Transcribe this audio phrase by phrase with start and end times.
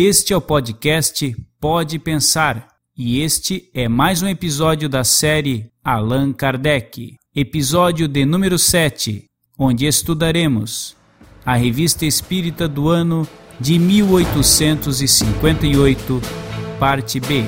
[0.00, 6.32] Este é o podcast Pode Pensar e este é mais um episódio da série Allan
[6.32, 9.24] Kardec, episódio de número 7,
[9.58, 10.96] onde estudaremos
[11.44, 13.26] a Revista Espírita do ano
[13.58, 16.22] de 1858,
[16.78, 17.44] parte B.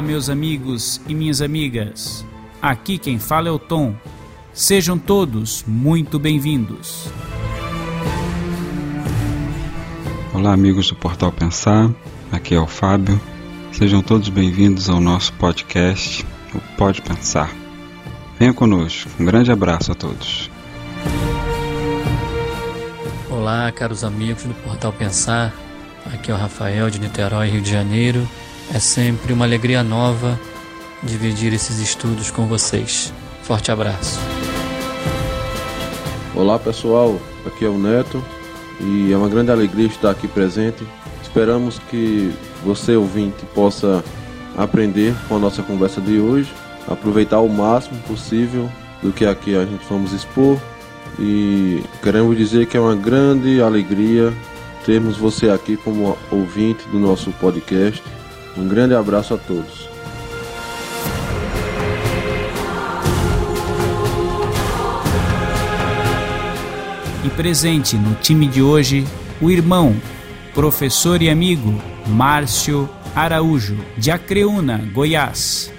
[0.00, 2.24] Olá, meus amigos e minhas amigas.
[2.62, 3.94] Aqui quem fala é o Tom.
[4.50, 7.10] Sejam todos muito bem-vindos.
[10.32, 11.90] Olá, amigos do Portal Pensar.
[12.32, 13.20] Aqui é o Fábio.
[13.72, 17.54] Sejam todos bem-vindos ao nosso podcast, o Pode Pensar.
[18.38, 19.10] Venha conosco.
[19.20, 20.50] Um grande abraço a todos.
[23.28, 25.52] Olá, caros amigos do Portal Pensar.
[26.06, 28.26] Aqui é o Rafael de Niterói, Rio de Janeiro.
[28.72, 30.38] É sempre uma alegria nova
[31.02, 33.12] dividir esses estudos com vocês.
[33.42, 34.20] Forte abraço.
[36.36, 38.24] Olá pessoal, aqui é o Neto
[38.80, 40.86] e é uma grande alegria estar aqui presente.
[41.20, 42.32] Esperamos que
[42.64, 44.04] você ouvinte possa
[44.56, 46.54] aprender com a nossa conversa de hoje,
[46.86, 48.70] aproveitar o máximo possível
[49.02, 50.56] do que aqui a gente vamos expor
[51.18, 54.32] e queremos dizer que é uma grande alegria
[54.86, 58.00] termos você aqui como ouvinte do nosso podcast
[58.56, 59.88] um grande abraço a todos.
[67.24, 69.06] E presente no time de hoje,
[69.40, 69.94] o irmão,
[70.54, 75.72] professor e amigo Márcio Araújo, de Acreúna, Goiás.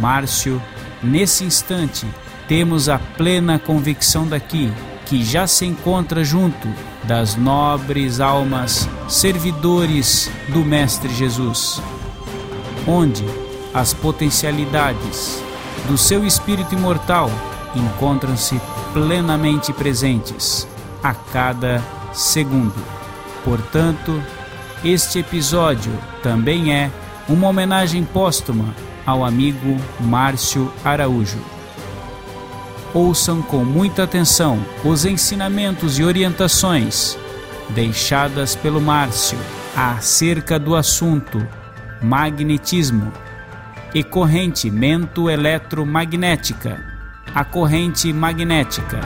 [0.00, 0.60] Márcio,
[1.02, 2.06] nesse instante,
[2.48, 4.72] temos a plena convicção daqui
[5.06, 6.68] que já se encontra junto
[7.04, 11.82] das nobres almas servidores do Mestre Jesus,
[12.86, 13.24] onde
[13.74, 15.42] as potencialidades
[15.88, 17.30] do seu espírito imortal
[17.74, 18.60] encontram-se
[18.92, 20.68] plenamente presentes
[21.02, 21.82] a cada
[22.12, 22.74] segundo.
[23.44, 24.22] Portanto,
[24.84, 25.92] este episódio
[26.22, 26.90] também é
[27.28, 28.74] uma homenagem póstuma
[29.04, 31.51] ao amigo Márcio Araújo
[32.94, 37.18] ouçam com muita atenção os ensinamentos e orientações
[37.70, 39.38] deixadas pelo Márcio
[39.76, 41.44] acerca do assunto
[42.02, 43.12] magnetismo
[43.94, 46.82] e corrente mento-eletromagnética,
[47.34, 49.00] a corrente magnética.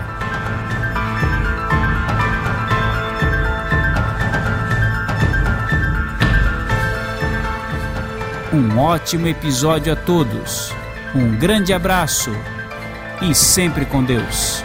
[8.52, 10.72] Um ótimo episódio a todos.
[11.14, 12.30] Um grande abraço
[13.22, 14.62] e sempre com Deus.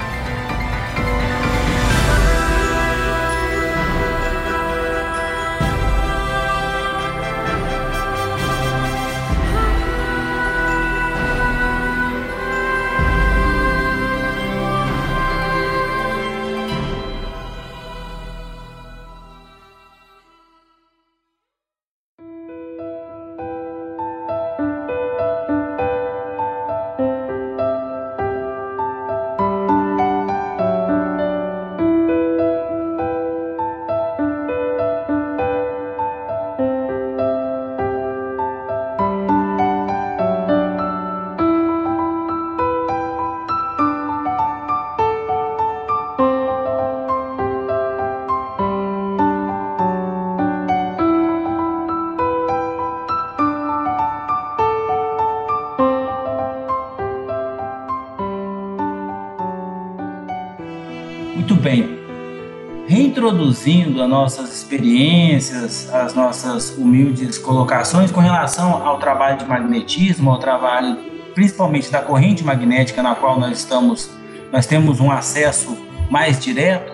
[63.41, 70.38] Reintroduzindo as nossas experiências, as nossas humildes colocações com relação ao trabalho de magnetismo, ao
[70.38, 70.96] trabalho
[71.34, 74.11] principalmente da corrente magnética na qual nós estamos,
[74.52, 75.76] nós temos um acesso
[76.08, 76.93] mais direto,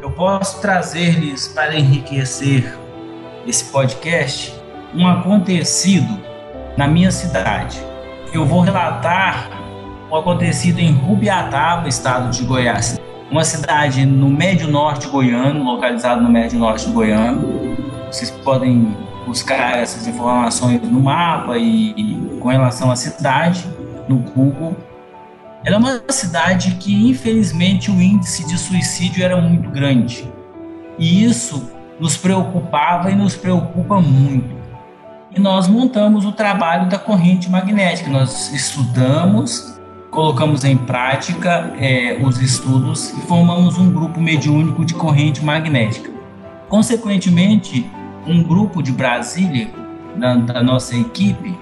[0.00, 2.74] eu posso trazer-lhes para enriquecer
[3.46, 4.54] esse podcast
[4.94, 6.18] um acontecido
[6.78, 7.78] na minha cidade.
[8.32, 9.50] Eu vou relatar
[10.10, 12.95] o acontecido em Rubiataba, estado de Goiás
[13.30, 17.76] uma cidade no médio norte goiano, localizado no médio norte goiano.
[18.10, 18.96] Vocês podem
[19.26, 23.66] buscar essas informações no mapa e, e com relação à cidade
[24.08, 24.76] no Google.
[25.64, 30.30] Ela é uma cidade que, infelizmente, o índice de suicídio era muito grande.
[30.96, 34.54] E isso nos preocupava e nos preocupa muito.
[35.34, 38.08] E nós montamos o trabalho da corrente magnética.
[38.08, 39.75] Nós estudamos,
[40.16, 46.10] colocamos em prática é, os estudos e formamos um grupo mediúnico de corrente magnética.
[46.70, 47.86] Consequentemente,
[48.26, 49.68] um grupo de Brasília,
[50.16, 51.54] da, da nossa equipe,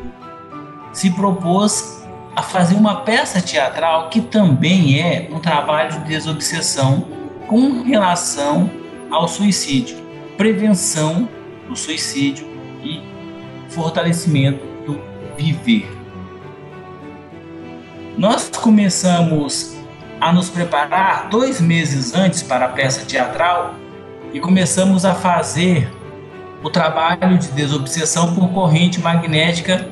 [0.92, 2.06] se propôs
[2.36, 7.08] a fazer uma peça teatral que também é um trabalho de desobsessão
[7.48, 8.70] com relação
[9.10, 9.96] ao suicídio,
[10.36, 11.28] prevenção
[11.68, 12.46] do suicídio
[12.84, 13.02] e
[13.68, 15.00] fortalecimento do
[15.36, 15.93] viver.
[18.16, 19.74] Nós começamos
[20.20, 23.74] a nos preparar dois meses antes para a peça teatral
[24.32, 25.92] e começamos a fazer
[26.62, 29.88] o trabalho de desobsessão por corrente magnética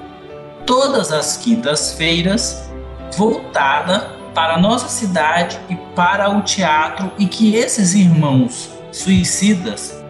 [0.65, 2.71] todas as quintas-feiras,
[3.17, 10.01] voltada para a nossa cidade e para o teatro e que esses irmãos suicidas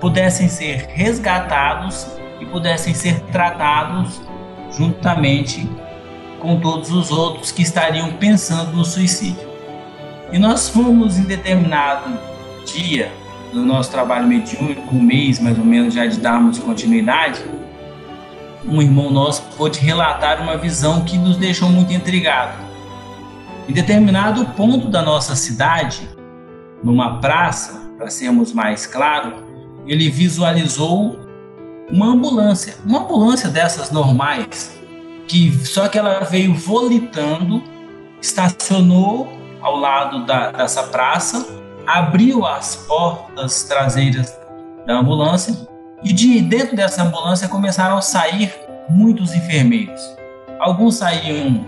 [0.00, 2.06] pudessem ser resgatados
[2.40, 4.20] e pudessem ser tratados
[4.70, 5.68] juntamente
[6.40, 9.48] com todos os outros que estariam pensando no suicídio.
[10.32, 12.18] E nós fomos em determinado
[12.64, 13.12] dia
[13.52, 17.44] do nosso trabalho mediúnico, um mês mais ou menos já de darmos continuidade,
[18.64, 22.56] um irmão nosso pôde relatar uma visão que nos deixou muito intrigados.
[23.68, 26.08] Em determinado ponto da nossa cidade,
[26.82, 29.34] numa praça, para sermos mais claros,
[29.86, 31.18] ele visualizou
[31.90, 34.79] uma ambulância, uma ambulância dessas normais,
[35.30, 37.62] que só que ela veio volitando,
[38.20, 39.32] estacionou
[39.62, 41.46] ao lado da, dessa praça,
[41.86, 44.36] abriu as portas traseiras
[44.84, 45.54] da ambulância
[46.02, 48.52] e de dentro dessa ambulância começaram a sair
[48.88, 50.00] muitos enfermeiros.
[50.58, 51.64] Alguns saíam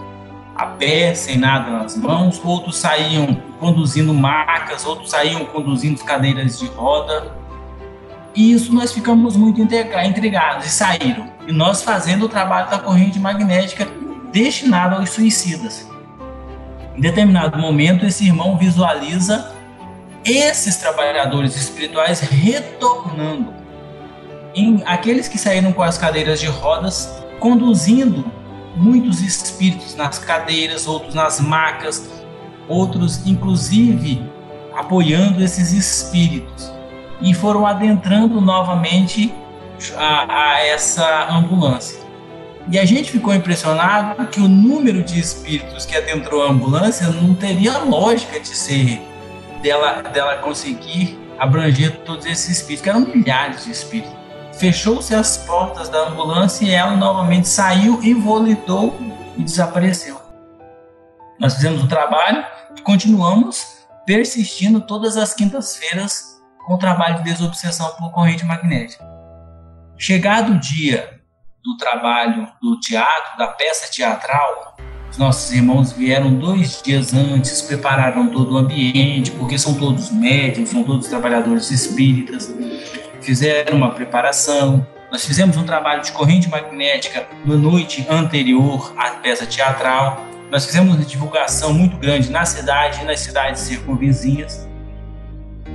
[0.56, 6.67] a pé, sem nada nas mãos, outros saíam conduzindo macas, outros saíam conduzindo cadeiras de
[6.67, 7.31] roda.
[8.34, 11.29] E isso nós ficamos muito intrigados e saíram.
[11.46, 13.87] E nós fazendo o trabalho da corrente magnética
[14.32, 15.87] destinado aos suicidas.
[16.96, 19.52] Em determinado momento, esse irmão visualiza
[20.25, 23.52] esses trabalhadores espirituais retornando
[24.55, 28.25] em aqueles que saíram com as cadeiras de rodas, conduzindo
[28.76, 32.08] muitos espíritos nas cadeiras, outros nas macas,
[32.69, 34.23] outros inclusive
[34.75, 36.72] apoiando esses espíritos
[37.23, 39.33] e foram adentrando novamente
[39.97, 42.01] a, a essa ambulância.
[42.71, 47.35] E a gente ficou impressionado que o número de espíritos que adentrou a ambulância não
[47.35, 49.01] teria lógica de ser
[49.63, 54.23] dela, dela conseguir abranger todos esses espíritos, que eram milhares de espíritos
[54.53, 58.97] fechou-se as portas da ambulância e ela novamente saiu volitou
[59.37, 60.21] e desapareceu.
[61.39, 62.45] Nós fizemos o trabalho
[62.77, 69.05] e continuamos persistindo todas as quintas-feiras com o trabalho de desobsessão por corrente magnética.
[69.99, 71.20] Chegado o dia
[71.62, 74.76] do trabalho do teatro, da peça teatral,
[75.11, 80.70] os nossos irmãos vieram dois dias antes, prepararam todo o ambiente, porque são todos médicos,
[80.70, 82.53] são todos trabalhadores espíritas
[83.23, 84.87] fizeram uma preparação.
[85.11, 90.26] Nós fizemos um trabalho de corrente magnética na noite anterior à peça teatral.
[90.50, 94.69] Nós fizemos uma divulgação muito grande na cidade e nas cidades circunvizinhas.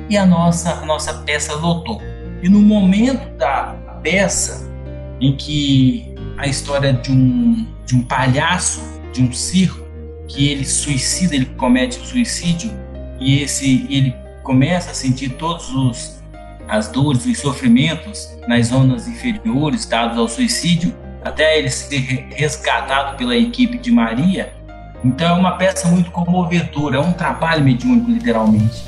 [0.10, 2.02] E a nossa, a nossa peça lotou.
[2.42, 4.70] E no momento da peça,
[5.20, 9.86] em que a história de um, de um palhaço, de um circo,
[10.28, 12.72] que ele suicida, ele comete suicídio,
[13.20, 16.18] e esse ele começa a sentir todos os
[16.68, 23.36] as dores e sofrimentos nas zonas inferiores dados ao suicídio, até ele ser resgatado pela
[23.36, 24.54] equipe de Maria.
[25.04, 28.84] Então é uma peça muito comovedora, é um trabalho mediúnico, literalmente.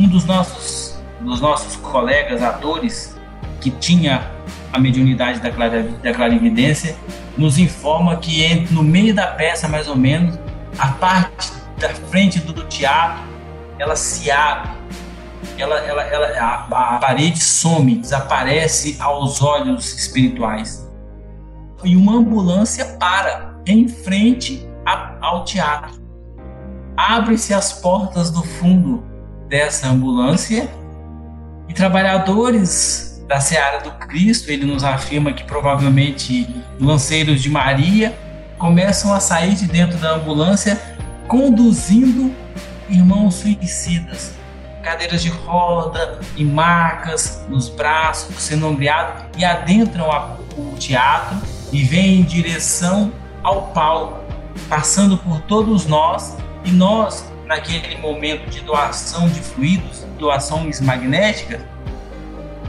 [0.00, 3.14] Um dos nossos, dos nossos colegas atores,
[3.60, 4.30] que tinha
[4.72, 6.96] a mediunidade da, da clarividência,
[7.36, 10.38] nos informa que no meio da peça, mais ou menos,
[10.78, 13.22] a parte da frente do teatro,
[13.78, 14.70] ela se abre
[15.58, 20.90] ela, ela, ela, a, a parede some, desaparece aos olhos espirituais.
[21.84, 26.00] E uma ambulância para em frente a, ao teatro.
[26.96, 29.09] Abre-se as portas do fundo
[29.50, 30.66] dessa ambulância.
[31.68, 36.48] E trabalhadores da Seara do Cristo, ele nos afirma que provavelmente
[36.80, 38.18] lanceiros de Maria,
[38.58, 40.80] começam a sair de dentro da ambulância
[41.28, 42.34] conduzindo
[42.88, 44.32] irmãos suicidas.
[44.82, 51.36] Cadeiras de roda e marcas nos braços, sendo ombreado e adentram a, o teatro
[51.70, 54.20] e vêm em direção ao palco
[54.68, 61.60] passando por todos nós e nós, naquele momento de doação de fluidos, doações magnéticas,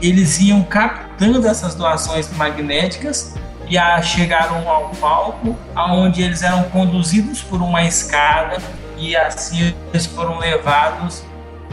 [0.02, 3.36] eles iam captando essas doações magnéticas
[3.68, 8.60] e a, chegaram ao palco, aonde eles eram conduzidos por uma escada
[8.98, 11.22] e assim eles foram levados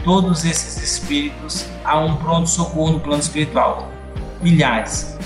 [0.04, 3.88] todos esses espíritos a um pronto socorro no plano espiritual.
[4.40, 5.18] Milhares.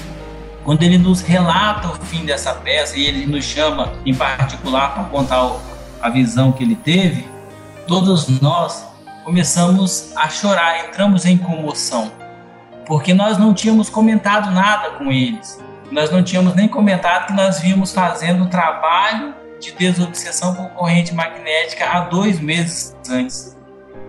[0.64, 5.04] Quando ele nos relata o fim dessa peça e ele nos chama em particular para
[5.04, 5.54] contar
[6.00, 7.33] a visão que ele teve,
[7.86, 8.86] todos nós
[9.24, 12.12] começamos a chorar, entramos em comoção,
[12.86, 15.62] porque nós não tínhamos comentado nada com eles.
[15.90, 21.14] Nós não tínhamos nem comentado que nós vimos fazendo um trabalho de desobsessão por corrente
[21.14, 23.56] magnética há dois meses antes.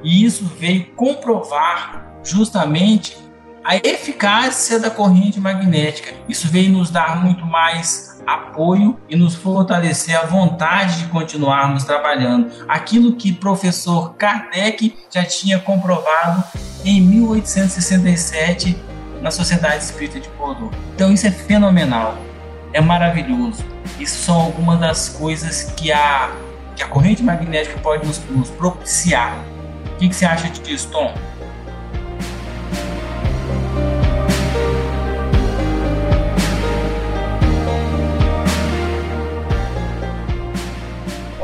[0.03, 3.17] E isso veio comprovar justamente
[3.63, 6.13] a eficácia da corrente magnética.
[6.27, 12.51] Isso veio nos dar muito mais apoio e nos fortalecer a vontade de continuarmos trabalhando.
[12.67, 16.43] Aquilo que professor Kardec já tinha comprovado
[16.83, 18.77] em 1867
[19.21, 20.75] na Sociedade Espírita de Bordeaux.
[20.93, 22.17] Então isso é fenomenal,
[22.73, 23.63] é maravilhoso.
[23.99, 26.31] Isso são algumas das coisas que a,
[26.75, 29.35] que a corrente magnética pode nos, nos propiciar.
[29.93, 31.13] O que, que você acha disso, Tom?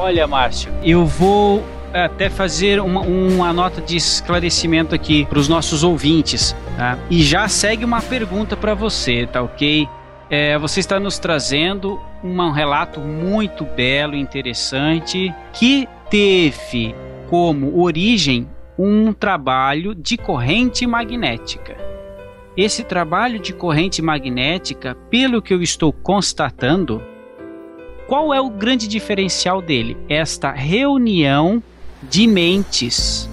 [0.02, 5.84] Olha, Márcio, eu vou até fazer uma, uma nota de esclarecimento aqui para os nossos
[5.84, 6.56] ouvintes.
[6.76, 6.98] Tá?
[7.08, 9.88] E já segue uma pergunta para você, tá ok?
[10.28, 16.96] É, você está nos trazendo um relato muito belo, interessante, que teve
[17.30, 21.78] como origem um trabalho de corrente magnética.
[22.58, 27.04] Esse trabalho de corrente magnética, pelo que eu estou constatando,
[28.12, 29.96] qual é o grande diferencial dele?
[30.10, 31.64] Esta reunião
[32.04, 33.30] de mentes,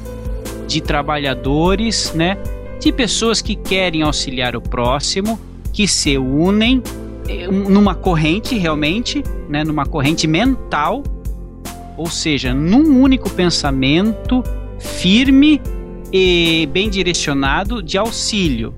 [0.69, 2.39] de trabalhadores, né?
[2.79, 5.37] De pessoas que querem auxiliar o próximo,
[5.73, 6.81] que se unem
[7.29, 9.65] eh, numa corrente realmente, né?
[9.65, 11.03] Numa corrente mental,
[11.97, 14.45] ou seja, num único pensamento
[14.79, 15.61] firme
[16.13, 18.73] e bem direcionado de auxílio.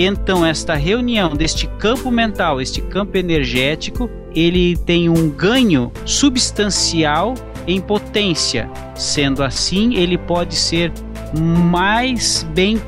[0.00, 7.34] Então, esta reunião deste campo mental, este campo energético, ele tem um ganho substancial
[7.66, 8.70] em potência.
[8.94, 10.92] Sendo assim, ele pode ser
[11.36, 12.80] mais bem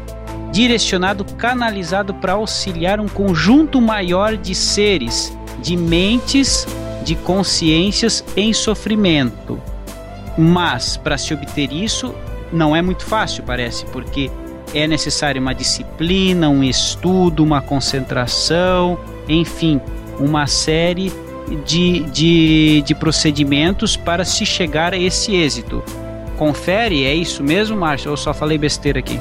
[0.52, 6.64] direcionado, canalizado para auxiliar um conjunto maior de seres, de mentes,
[7.04, 9.60] de consciências em sofrimento.
[10.38, 12.14] Mas para se obter isso
[12.52, 14.30] não é muito fácil, parece, porque
[14.74, 18.98] é necessário uma disciplina, um estudo, uma concentração,
[19.28, 19.80] enfim,
[20.18, 21.12] uma série
[21.64, 25.82] de, de, de procedimentos para se chegar a esse êxito.
[26.36, 28.10] Confere, é isso mesmo, Márcio?
[28.10, 29.20] Ou só falei besteira aqui?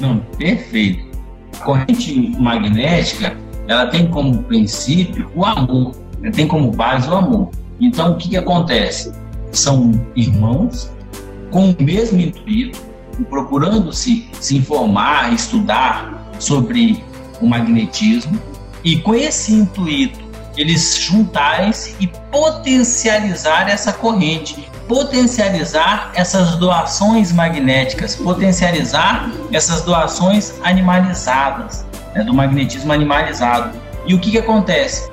[0.00, 1.15] Não, perfeito.
[1.66, 3.36] Corrente magnética,
[3.68, 6.30] ela tem como princípio o amor, né?
[6.30, 7.50] tem como base o amor.
[7.80, 9.12] Então, o que, que acontece?
[9.56, 10.90] são irmãos
[11.50, 12.80] com o mesmo intuito,
[13.30, 17.02] procurando se, se informar, estudar sobre
[17.40, 18.38] o magnetismo,
[18.84, 20.24] e com esse intuito
[20.56, 32.22] eles juntarem-se e potencializar essa corrente, potencializar essas doações magnéticas, potencializar essas doações animalizadas, né,
[32.22, 33.76] do magnetismo animalizado.
[34.06, 35.10] E o que, que acontece?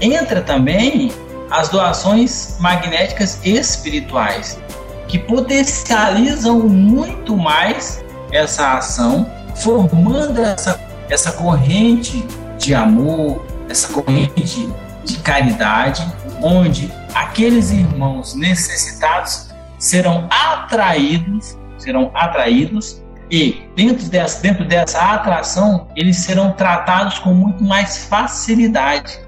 [0.00, 1.12] Entra também
[1.50, 4.58] as doações magnéticas espirituais,
[5.06, 8.02] que potencializam muito mais
[8.32, 12.26] essa ação, formando essa, essa corrente
[12.58, 14.68] de amor, essa corrente
[15.04, 16.06] de caridade,
[16.42, 26.18] onde aqueles irmãos necessitados serão atraídos, serão atraídos e dentro dessa, dentro dessa atração eles
[26.18, 29.20] serão tratados com muito mais facilidade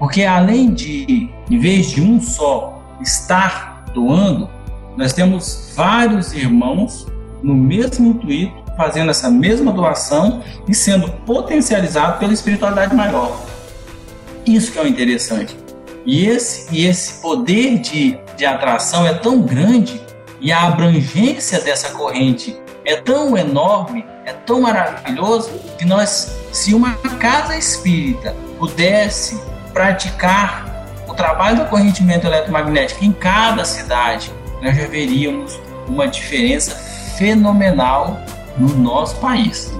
[0.00, 4.48] porque além de, em vez de um só estar doando,
[4.96, 7.06] nós temos vários irmãos
[7.42, 13.38] no mesmo intuito, fazendo essa mesma doação e sendo potencializado pela espiritualidade maior.
[14.46, 15.54] Isso que é o interessante.
[16.04, 20.00] E esse, e esse poder de, de atração é tão grande
[20.40, 26.94] e a abrangência dessa corrente é tão enorme, é tão maravilhoso, que nós, se uma
[27.18, 29.40] casa espírita pudesse
[29.72, 30.66] praticar
[31.06, 36.74] o trabalho do correntimento eletromagnético em cada cidade, nós já veríamos uma diferença
[37.16, 38.18] fenomenal
[38.56, 39.72] no nosso país.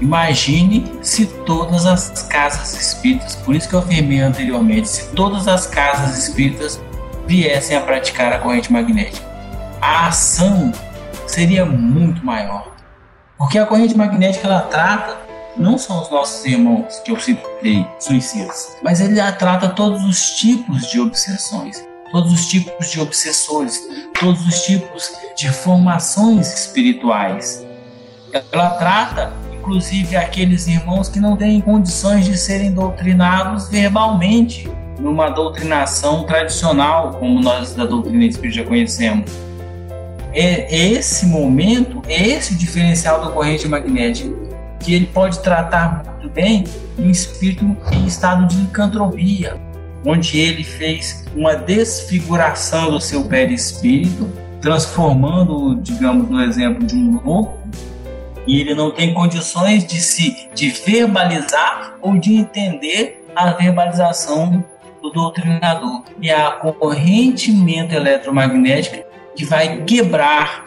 [0.00, 5.66] Imagine se todas as casas espíritas, por isso que eu afirmei anteriormente, se todas as
[5.66, 6.80] casas espíritas
[7.26, 9.26] viessem a praticar a corrente magnética,
[9.80, 10.70] a ação
[11.26, 12.74] seria muito maior.
[13.38, 15.16] Porque a corrente magnética ela trata
[15.56, 20.86] não só os nossos irmãos que eu citei, suicidas, mas ele trata todos os tipos
[20.90, 23.80] de obsessões, todos os tipos de obsessores,
[24.20, 27.64] todos os tipos de formações espirituais.
[28.52, 29.32] Ela trata
[29.66, 34.70] inclusive aqueles irmãos que não têm condições de serem doutrinados verbalmente,
[35.00, 39.28] numa doutrinação tradicional, como nós da doutrina espírita conhecemos.
[40.32, 44.32] É esse momento, esse diferencial da corrente magnética,
[44.78, 46.64] que ele pode tratar muito bem
[46.96, 49.56] um espírito em estado de licantropia,
[50.04, 54.30] onde ele fez uma desfiguração do seu perispírito,
[54.60, 57.58] transformando, digamos, no exemplo de um louco
[58.46, 64.64] e ele não tem condições de se de verbalizar ou de entender a verbalização
[65.02, 66.02] do doutrinador.
[66.20, 70.64] E a corrente eletromagnética que vai quebrar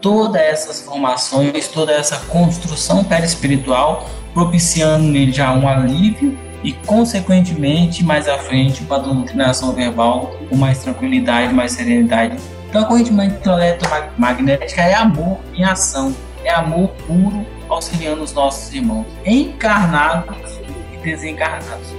[0.00, 8.28] todas essas formações, toda essa construção perispiritual, propiciando nele já um alívio e, consequentemente, mais
[8.28, 12.36] à frente, uma doutrinação verbal com mais tranquilidade, mais serenidade.
[12.68, 16.14] Então, a corrente eletromagnética é amor em ação
[16.46, 20.60] é amor puro auxiliando os nossos irmãos, encarnados
[20.92, 21.94] e desencarnados.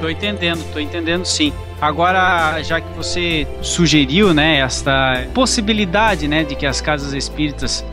[0.00, 1.52] Tô entendendo, tô entendendo sim.
[1.80, 7.84] Agora, já que você sugeriu, né, esta possibilidade, né, de que as casas espíritas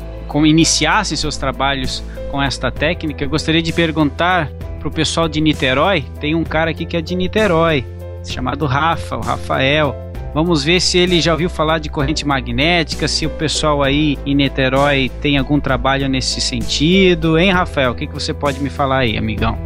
[0.45, 6.03] iniciassem seus trabalhos com esta técnica, eu gostaria de perguntar pro pessoal de Niterói.
[6.19, 7.85] Tem um cara aqui que é de Niterói,
[8.25, 10.06] chamado Rafa, o Rafael.
[10.37, 14.35] Vamos ver se ele já ouviu falar de corrente magnética, se o pessoal aí em
[14.35, 17.39] Niterói tem algum trabalho nesse sentido.
[17.39, 17.93] Hein, Rafael?
[17.93, 19.57] O que, que você pode me falar aí, amigão?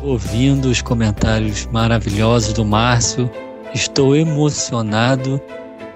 [0.00, 3.28] Ouvindo os comentários maravilhosos do Márcio,
[3.74, 5.42] estou emocionado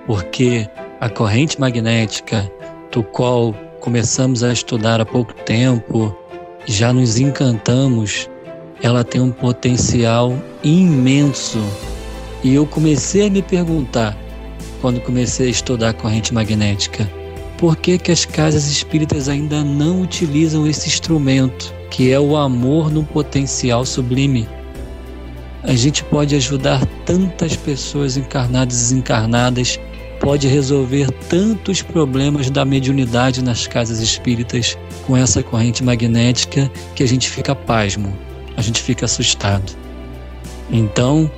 [0.09, 0.69] porque
[1.01, 2.51] a corrente magnética,
[2.91, 6.13] do qual começamos a estudar há pouco tempo,
[6.67, 8.29] já nos encantamos
[8.83, 11.63] ela tem um potencial imenso.
[12.43, 14.19] E eu comecei a me perguntar,
[14.81, 17.09] quando comecei a estudar a corrente magnética,
[17.57, 22.91] por que, que as casas espíritas ainda não utilizam esse instrumento, que é o amor
[22.91, 24.49] no potencial sublime?
[25.63, 29.79] A gente pode ajudar tantas pessoas encarnadas e desencarnadas,
[30.19, 37.07] pode resolver tantos problemas da mediunidade nas casas espíritas com essa corrente magnética que a
[37.07, 38.13] gente fica pasmo
[38.63, 39.77] a gente fica assustado.
[40.71, 41.31] Então,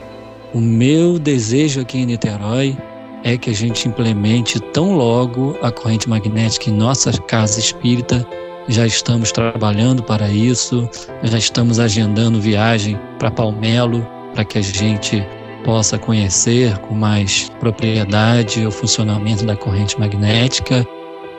[0.53, 2.77] o meu desejo aqui em Niterói
[3.25, 8.27] é que a gente implemente tão logo a corrente magnética em nossa casa espírita.
[8.69, 10.89] Já estamos trabalhando para isso,
[11.23, 15.27] já estamos agendando viagem para Palmelo para que a gente
[15.65, 20.87] possa conhecer com mais propriedade o funcionamento da corrente magnética.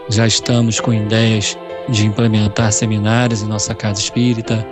[0.09, 1.55] Já estamos com ideias
[1.89, 4.65] de implementar seminários em nossa casa espírita,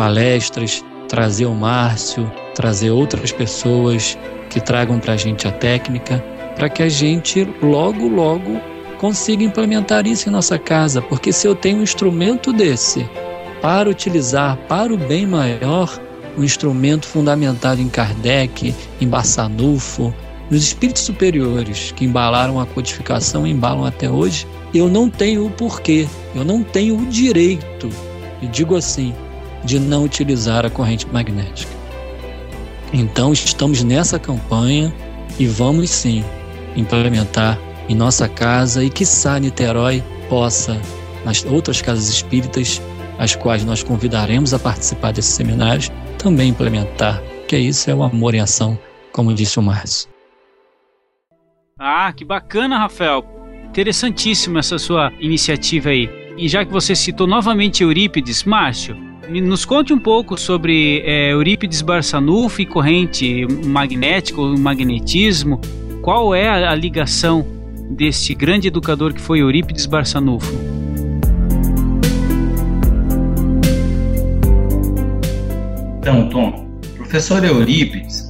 [0.00, 4.16] palestras, trazer o Márcio, trazer outras pessoas
[4.48, 6.24] que tragam para a gente a técnica,
[6.56, 8.58] para que a gente logo, logo
[8.96, 11.02] consiga implementar isso em nossa casa.
[11.02, 13.06] Porque se eu tenho um instrumento desse
[13.60, 16.00] para utilizar para o bem maior,
[16.34, 20.14] um instrumento fundamentado em Kardec, em Bassanufo,
[20.50, 25.50] nos espíritos superiores que embalaram a codificação e embalam até hoje, eu não tenho o
[25.50, 27.90] porquê, eu não tenho o direito,
[28.40, 29.14] e digo assim,
[29.64, 31.72] de não utilizar a corrente magnética.
[32.92, 34.92] Então, estamos nessa campanha
[35.38, 36.24] e vamos sim
[36.76, 40.80] implementar em nossa casa e, quiçá, Niterói possa,
[41.24, 42.80] nas outras casas espíritas,
[43.18, 48.34] as quais nós convidaremos a participar desses seminários, também implementar, que isso é o amor
[48.34, 48.78] em ação,
[49.12, 50.08] como disse o Márcio.
[51.78, 53.24] Ah, que bacana, Rafael.
[53.68, 56.08] Interessantíssima essa sua iniciativa aí.
[56.36, 58.96] E já que você citou novamente Eurípides, Márcio,
[59.38, 65.60] nos conte um pouco sobre é, Eurípides Barçanufo e corrente magnética ou magnetismo.
[66.02, 67.46] Qual é a, ligação
[67.90, 70.50] deste grande educador que foi Eurípides Barçanufo?
[75.98, 76.66] Então, Tom,
[76.96, 78.24] professor Eurípides,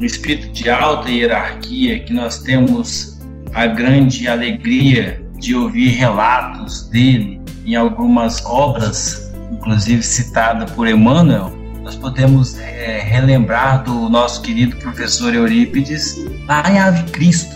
[0.00, 3.20] um espírito de alta hierarquia que nós temos
[3.52, 9.23] a grande alegria de ouvir relatos dele em algumas obras
[9.54, 16.78] inclusive citada por Emmanuel, nós podemos é, relembrar do nosso querido professor Eurípides lá em
[16.78, 17.54] Ave Cristo,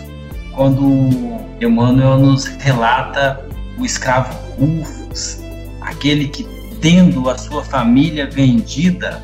[0.54, 3.44] quando Emmanuel nos relata
[3.78, 5.38] o escravo Rufus,
[5.80, 6.46] aquele que,
[6.80, 9.22] tendo a sua família vendida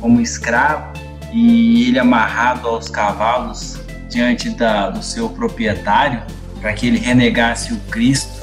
[0.00, 0.92] como escravo
[1.32, 3.80] e ele amarrado aos cavalos
[4.10, 6.22] diante da, do seu proprietário,
[6.60, 8.41] para que ele renegasse o Cristo,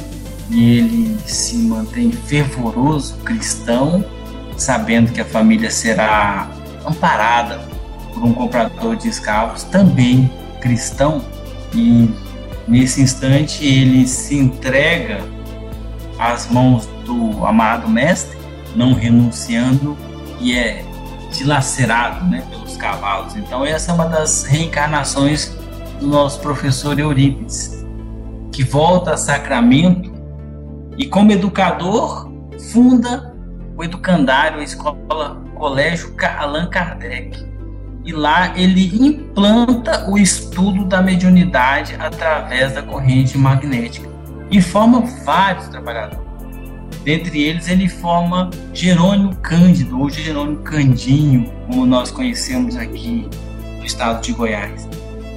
[0.49, 4.03] e ele se mantém fervoroso cristão
[4.57, 6.49] sabendo que a família será
[6.85, 7.59] amparada
[8.13, 11.23] por um comprador de escravos também cristão
[11.73, 12.09] e
[12.67, 15.21] nesse instante ele se entrega
[16.17, 18.37] às mãos do amado mestre,
[18.75, 19.97] não renunciando
[20.39, 20.83] e é
[21.31, 23.35] dilacerado né, pelos cavalos.
[23.35, 25.55] Então essa é uma das reencarnações
[25.99, 27.85] do nosso professor Eurípides,
[28.51, 30.08] que volta a Sacramento
[30.99, 32.29] e como educador
[32.73, 33.33] funda
[33.77, 37.47] o educandário, a escola Colégio Allan Kardec.
[38.03, 44.09] E lá ele implanta o estudo da mediunidade através da corrente magnética
[44.51, 46.27] e forma vários trabalhadores.
[47.03, 53.29] Dentre eles, ele forma Jerônimo Cândido, ou Jerônimo Candinho, como nós conhecemos aqui
[53.77, 54.89] no estado de Goiás.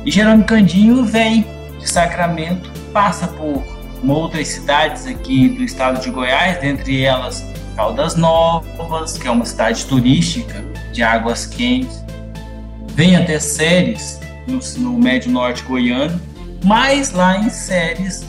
[0.05, 1.47] E Jerônimo Candinho vem
[1.79, 3.63] de Sacramento, passa por
[4.11, 7.45] outras cidades aqui do estado de Goiás, dentre elas
[7.77, 12.03] Caldas Novas, que é uma cidade turística de águas quentes.
[12.95, 16.21] Vem até Séries, no, no Médio Norte goiano,
[16.65, 18.25] mas lá em Séries,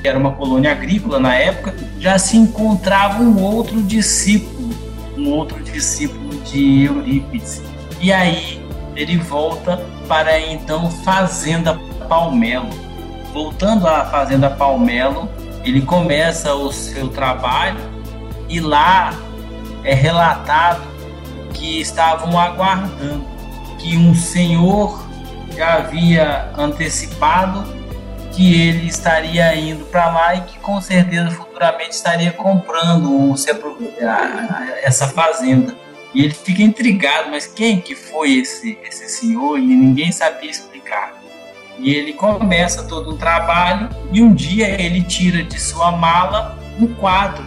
[0.00, 4.70] que era uma colônia agrícola na época, já se encontrava um outro discípulo,
[5.16, 7.62] um outro discípulo de Eurípides.
[8.00, 8.62] E aí
[8.96, 9.76] ele volta
[10.06, 11.78] para então Fazenda
[12.08, 12.87] Palmelo.
[13.32, 15.28] Voltando à Fazenda Palmelo,
[15.64, 17.80] ele começa o seu trabalho
[18.48, 19.12] e lá
[19.84, 20.82] é relatado
[21.52, 23.24] que estavam aguardando
[23.78, 25.06] que um senhor
[25.54, 27.76] já havia antecipado
[28.32, 33.34] que ele estaria indo para lá e que com certeza futuramente estaria comprando
[34.82, 35.74] essa fazenda.
[36.14, 39.58] E ele fica intrigado, mas quem que foi esse, esse senhor?
[39.58, 41.17] E ninguém sabia explicar.
[41.80, 46.86] E ele começa todo um trabalho e um dia ele tira de sua mala um
[46.86, 47.44] quadro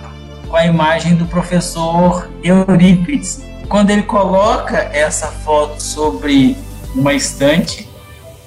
[0.48, 3.42] com a imagem do professor Eurípides.
[3.68, 6.58] Quando ele coloca essa foto sobre
[6.96, 7.90] uma estante,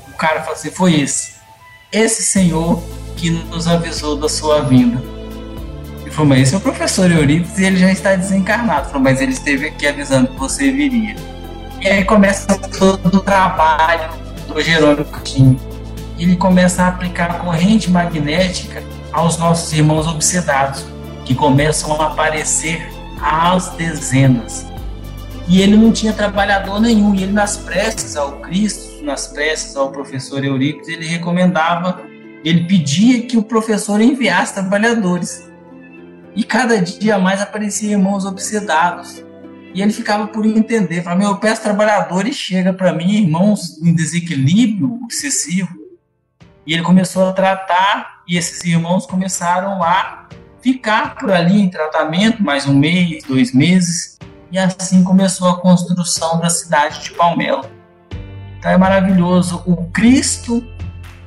[0.09, 1.35] o cara fala assim: foi esse,
[1.90, 2.83] esse senhor
[3.16, 5.03] que nos avisou da sua vinda.
[6.03, 8.81] Ele falou: mas esse é o professor Eurípides e ele já está desencarnado.
[8.81, 11.16] Ele falou: mas ele esteve aqui avisando que você viria.
[11.81, 14.11] E aí começa todo o trabalho
[14.47, 15.73] do Jerônimo Coutinho.
[16.18, 20.85] Ele começa a aplicar corrente magnética aos nossos irmãos obsedados
[21.24, 22.88] que começam a aparecer
[23.20, 24.66] às dezenas.
[25.48, 29.90] E ele não tinha trabalhador nenhum, e ele nas preces ao Cristo, nas preces ao
[29.90, 32.00] professor Eurípides, ele recomendava,
[32.44, 35.50] ele pedia que o professor enviasse trabalhadores.
[36.35, 39.22] E cada dia mais apareciam irmãos obsedados.
[39.74, 43.94] E ele ficava por entender, falava, meu, eu peço trabalhadores, chega para mim irmãos em
[43.94, 45.84] desequilíbrio excessivo.
[46.66, 50.27] E ele começou a tratar, e esses irmãos começaram a
[50.62, 54.18] ficar por ali em tratamento mais um mês, dois meses,
[54.50, 57.64] e assim começou a construção da cidade de Palmelo.
[58.59, 60.66] Então é maravilhoso o Cristo,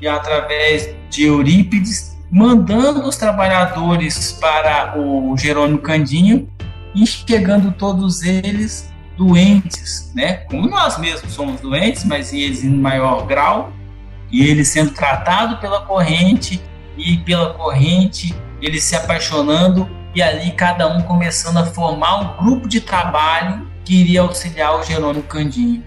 [0.02, 6.50] e através de Eurípides, mandando os trabalhadores para o Jerônimo Candinho
[6.96, 10.34] e chegando todos eles doentes, né?
[10.50, 13.72] Como nós mesmos somos doentes, mas eles em maior grau,
[14.32, 16.62] e eles sendo tratados pela corrente
[16.98, 22.68] e pela corrente eles se apaixonando e ali cada um começando a formar um grupo
[22.68, 25.84] de trabalho que iria auxiliar o Jerônimo Candinho.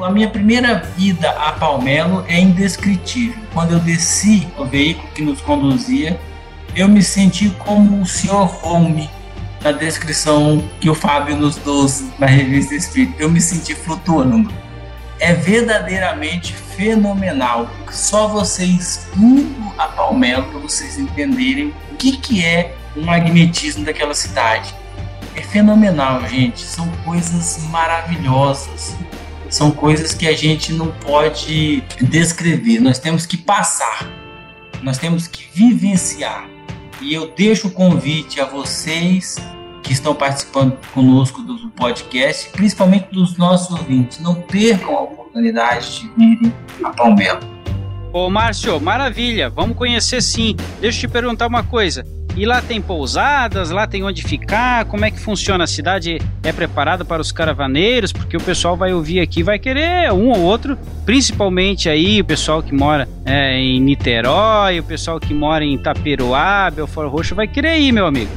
[0.00, 3.38] A minha primeira vida a Palmelo é indescritível.
[3.52, 6.18] Quando eu desci do veículo que nos conduzia,
[6.74, 8.64] eu me senti como o Sr.
[8.64, 9.08] Home
[9.62, 11.86] na descrição que o Fábio nos deu
[12.18, 13.14] na revista Espírito.
[13.18, 14.52] Eu me senti flutuando
[15.18, 17.70] é verdadeiramente fenomenal.
[17.90, 24.14] Só vocês indo a Palmelo para vocês entenderem o que, que é o magnetismo daquela
[24.14, 24.74] cidade.
[25.34, 26.60] É fenomenal, gente.
[26.62, 28.96] São coisas maravilhosas.
[29.48, 32.80] São coisas que a gente não pode descrever.
[32.80, 34.08] Nós temos que passar.
[34.82, 36.48] Nós temos que vivenciar.
[37.00, 39.36] E eu deixo o convite a vocês
[39.84, 44.18] que estão participando conosco do podcast, principalmente dos nossos ouvintes.
[44.18, 47.40] Não percam a oportunidade de virem a Palmelo.
[48.12, 50.56] Ô Márcio, maravilha, vamos conhecer sim.
[50.80, 52.04] Deixa eu te perguntar uma coisa.
[52.36, 55.64] E lá tem pousadas, lá tem onde ficar, como é que funciona?
[55.64, 60.12] A cidade é preparada para os caravaneiros, porque o pessoal vai ouvir aqui, vai querer
[60.12, 65.32] um ou outro, principalmente aí o pessoal que mora é, em Niterói, o pessoal que
[65.32, 68.30] mora em Itaperuá, Belfort Roxo, vai querer ir, meu amigo.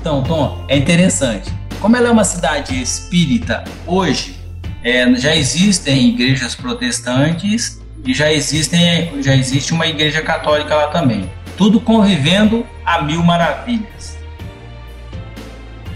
[0.00, 1.52] Então, Tom, é interessante.
[1.78, 4.40] Como ela é uma cidade espírita hoje,
[4.82, 11.30] é, já existem igrejas protestantes e já, existem, já existe uma igreja católica lá também.
[11.54, 14.16] Tudo convivendo a mil maravilhas.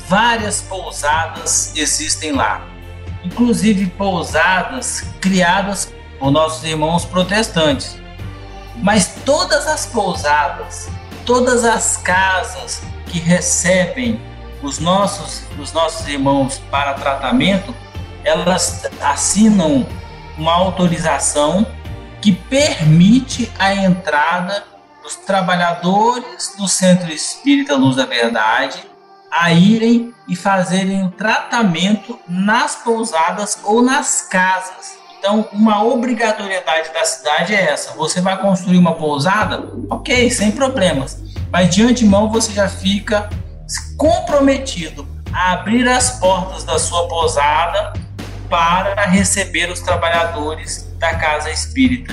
[0.07, 2.63] Várias pousadas existem lá,
[3.25, 7.97] inclusive pousadas criadas por nossos irmãos protestantes.
[8.77, 10.91] Mas todas as pousadas,
[11.25, 12.83] todas as casas
[13.15, 14.21] que recebem
[14.61, 17.73] os nossos, os nossos irmãos para tratamento,
[18.25, 19.87] elas assinam
[20.37, 21.65] uma autorização
[22.21, 24.65] que permite a entrada
[25.01, 28.85] dos trabalhadores do Centro Espírita Luz da Verdade
[29.31, 34.99] a irem e fazerem o tratamento nas pousadas ou nas casas.
[35.21, 39.69] Então, uma obrigatoriedade da cidade é essa: você vai construir uma pousada?
[39.89, 41.23] Ok, sem problemas,
[41.55, 43.31] mas de antemão você já fica
[43.97, 47.93] comprometido a abrir as portas da sua pousada
[48.51, 52.13] para receber os trabalhadores da casa espírita.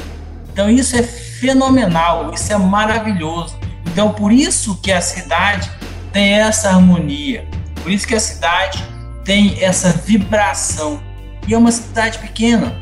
[0.54, 3.58] Então isso é fenomenal, isso é maravilhoso.
[3.88, 5.72] Então por isso que a cidade
[6.14, 7.44] tem essa harmonia,
[7.82, 8.86] por isso que a cidade
[9.26, 11.02] tem essa vibração.
[11.48, 12.76] E é uma cidade pequena,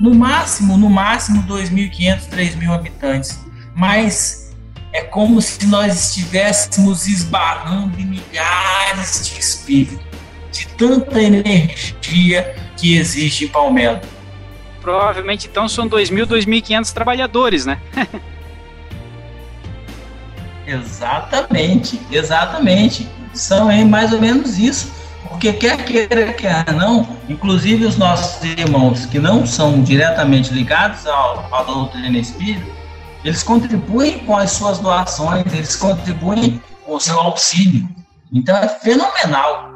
[0.00, 3.38] no máximo, no máximo 2.500, 3.000 habitantes,
[3.74, 4.45] mas
[4.96, 10.04] é como se nós estivéssemos esbarrando em milhares de espíritos,
[10.50, 14.00] de tanta energia que existe em Palmelo
[14.86, 17.80] provavelmente então são 2.000, 2.500 trabalhadores, né?
[20.64, 23.08] exatamente, exatamente.
[23.34, 24.94] São é, mais ou menos isso.
[25.28, 31.48] Porque quer queira, quer não, inclusive os nossos irmãos que não são diretamente ligados ao,
[31.52, 32.70] ao doutrina espírita,
[33.26, 37.88] eles contribuem com as suas doações, eles contribuem com o seu auxílio.
[38.32, 39.74] Então é fenomenal.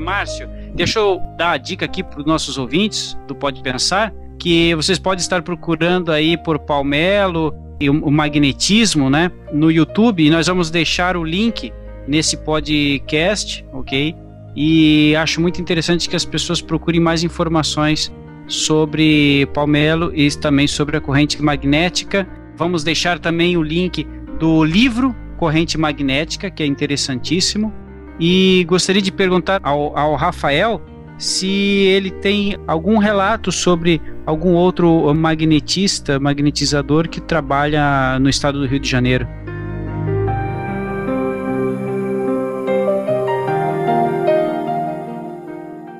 [0.00, 4.72] Márcio, deixa eu dar a dica aqui para os nossos ouvintes do Pode Pensar, que
[4.76, 10.46] vocês podem estar procurando aí por Palmelo e o magnetismo, né, no YouTube, e nós
[10.46, 11.72] vamos deixar o link
[12.06, 14.14] nesse podcast, ok?
[14.54, 18.12] E acho muito interessante que as pessoas procurem mais informações
[18.46, 22.26] sobre Palmelo e também sobre a corrente magnética.
[22.56, 24.06] Vamos deixar também o link
[24.38, 27.72] do livro Corrente Magnética, que é interessantíssimo.
[28.18, 30.80] E gostaria de perguntar ao, ao Rafael
[31.18, 38.66] se ele tem algum relato sobre algum outro magnetista, magnetizador que trabalha no estado do
[38.66, 39.26] Rio de Janeiro.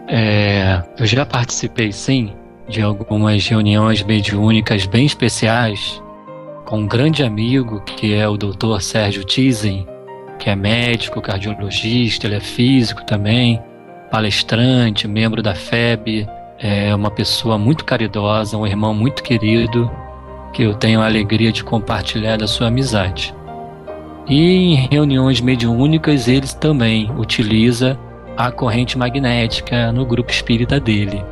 [0.08, 2.32] É, eu já participei sim
[2.68, 6.00] de algumas reuniões mediúnicas bem especiais
[6.64, 8.80] com um grande amigo que é o Dr.
[8.80, 9.86] Sérgio Tizen,
[10.38, 13.60] que é médico, cardiologista, ele é físico também,
[14.10, 19.90] palestrante, membro da FEB, é uma pessoa muito caridosa, um irmão muito querido,
[20.52, 23.34] que eu tenho a alegria de compartilhar da sua amizade.
[24.28, 27.98] E em reuniões mediúnicas ele também utiliza
[28.36, 31.24] a corrente magnética no grupo espírita dele.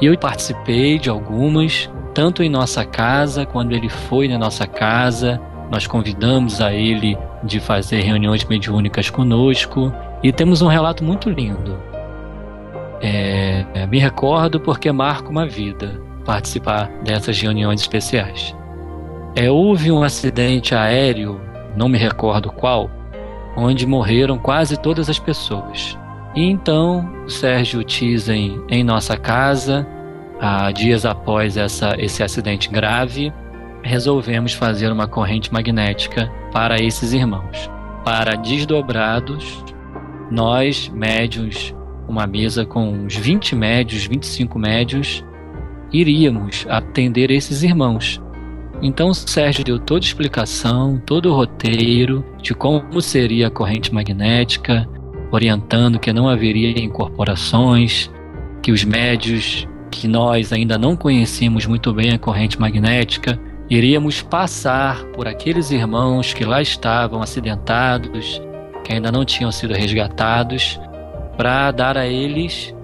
[0.00, 5.40] E eu participei de algumas, tanto em nossa casa, quando ele foi na nossa casa,
[5.70, 11.78] nós convidamos a ele de fazer reuniões mediúnicas conosco e temos um relato muito lindo.
[13.00, 18.54] É, é, me recordo porque marca uma vida participar dessas reuniões especiais.
[19.34, 21.40] É, houve um acidente aéreo,
[21.76, 22.90] não me recordo qual,
[23.56, 25.98] onde morreram quase todas as pessoas.
[26.34, 29.86] E então Sérgio Tizen em nossa casa,
[30.74, 33.32] dias após essa, esse acidente grave,
[33.82, 37.70] resolvemos fazer uma corrente magnética para esses irmãos.
[38.04, 39.64] Para desdobrados,
[40.30, 41.74] nós, médios,
[42.08, 45.24] uma mesa com uns 20 médios, 25 médios,
[45.92, 48.20] iríamos atender esses irmãos.
[48.80, 53.94] Então o Sérgio deu toda a explicação, todo o roteiro de como seria a corrente
[53.94, 54.88] magnética,
[55.32, 58.10] orientando que não haveria incorporações,
[58.62, 65.02] que os médios, que nós ainda não conhecíamos muito bem a corrente magnética, iríamos passar
[65.06, 68.40] por aqueles irmãos que lá estavam acidentados,
[68.84, 70.78] que ainda não tinham sido resgatados,
[71.36, 72.74] para dar a eles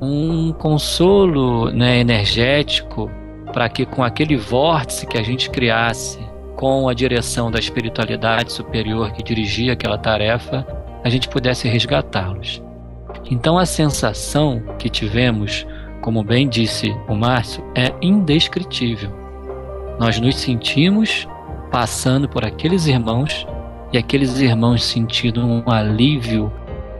[0.00, 3.10] um consolo né, energético
[3.52, 6.18] para que com aquele vórtice que a gente criasse
[6.56, 10.66] com a direção da espiritualidade superior que dirigia aquela tarefa,
[11.06, 12.60] a gente pudesse resgatá-los.
[13.30, 15.64] Então a sensação que tivemos,
[16.00, 19.12] como bem disse o Márcio, é indescritível.
[20.00, 21.28] Nós nos sentimos
[21.70, 23.46] passando por aqueles irmãos
[23.92, 26.52] e aqueles irmãos sentindo um alívio,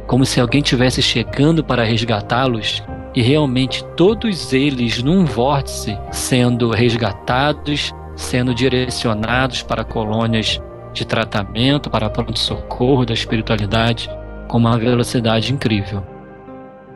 [0.07, 7.93] como se alguém tivesse chegando para resgatá-los e realmente todos eles num vórtice sendo resgatados,
[8.15, 10.63] sendo direcionados para colônias
[10.97, 14.11] de tratamento, para pronto-socorro da espiritualidade
[14.49, 16.03] com uma velocidade incrível.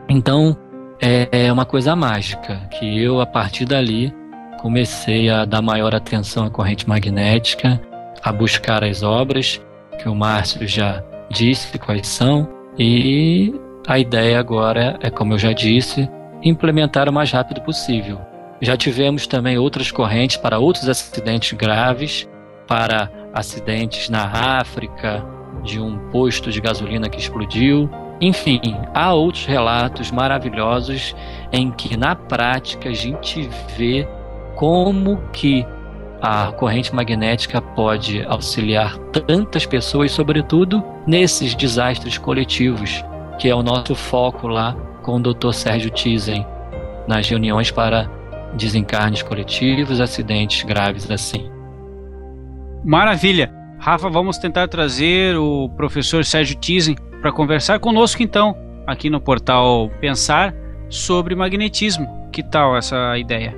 [0.09, 0.57] Então,
[0.99, 4.13] é uma coisa mágica que eu, a partir dali,
[4.59, 7.81] comecei a dar maior atenção à corrente magnética,
[8.21, 9.61] a buscar as obras
[9.97, 13.53] que o Márcio já disse quais são, e
[13.87, 16.09] a ideia agora é, como eu já disse,
[16.43, 18.19] implementar o mais rápido possível.
[18.61, 22.27] Já tivemos também outras correntes para outros acidentes graves,
[22.67, 25.25] para acidentes na África,
[25.63, 27.89] de um posto de gasolina que explodiu.
[28.19, 28.61] Enfim,
[28.93, 31.15] há outros relatos maravilhosos
[31.51, 34.07] em que na prática a gente vê
[34.55, 35.65] como que
[36.21, 43.03] a corrente magnética pode auxiliar tantas pessoas, sobretudo nesses desastres coletivos,
[43.39, 45.51] que é o nosso foco lá com o Dr.
[45.51, 46.45] Sérgio Tizen,
[47.07, 48.07] nas reuniões para
[48.53, 51.50] desencarnes coletivos, acidentes graves assim.
[52.83, 53.51] Maravilha!
[53.79, 59.89] Rafa, vamos tentar trazer o professor Sérgio Tizen para conversar conosco então, aqui no portal
[59.99, 60.53] Pensar,
[60.89, 62.29] sobre magnetismo.
[62.31, 63.55] Que tal essa ideia?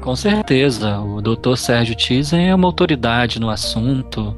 [0.00, 1.56] Com certeza, o Dr.
[1.56, 4.36] Sérgio Tizen é uma autoridade no assunto.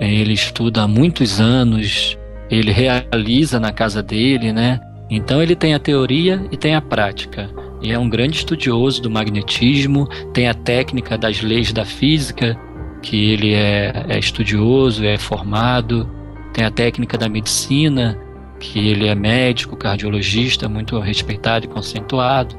[0.00, 2.18] Ele estuda há muitos anos,
[2.50, 4.80] ele realiza na casa dele, né?
[5.08, 7.48] Então ele tem a teoria e tem a prática.
[7.84, 12.58] E é um grande estudioso do magnetismo, tem a técnica das leis da física,
[13.02, 16.08] que ele é, é estudioso, é formado,
[16.54, 18.18] tem a técnica da medicina,
[18.58, 22.56] que ele é médico, cardiologista, muito respeitado e conceituado.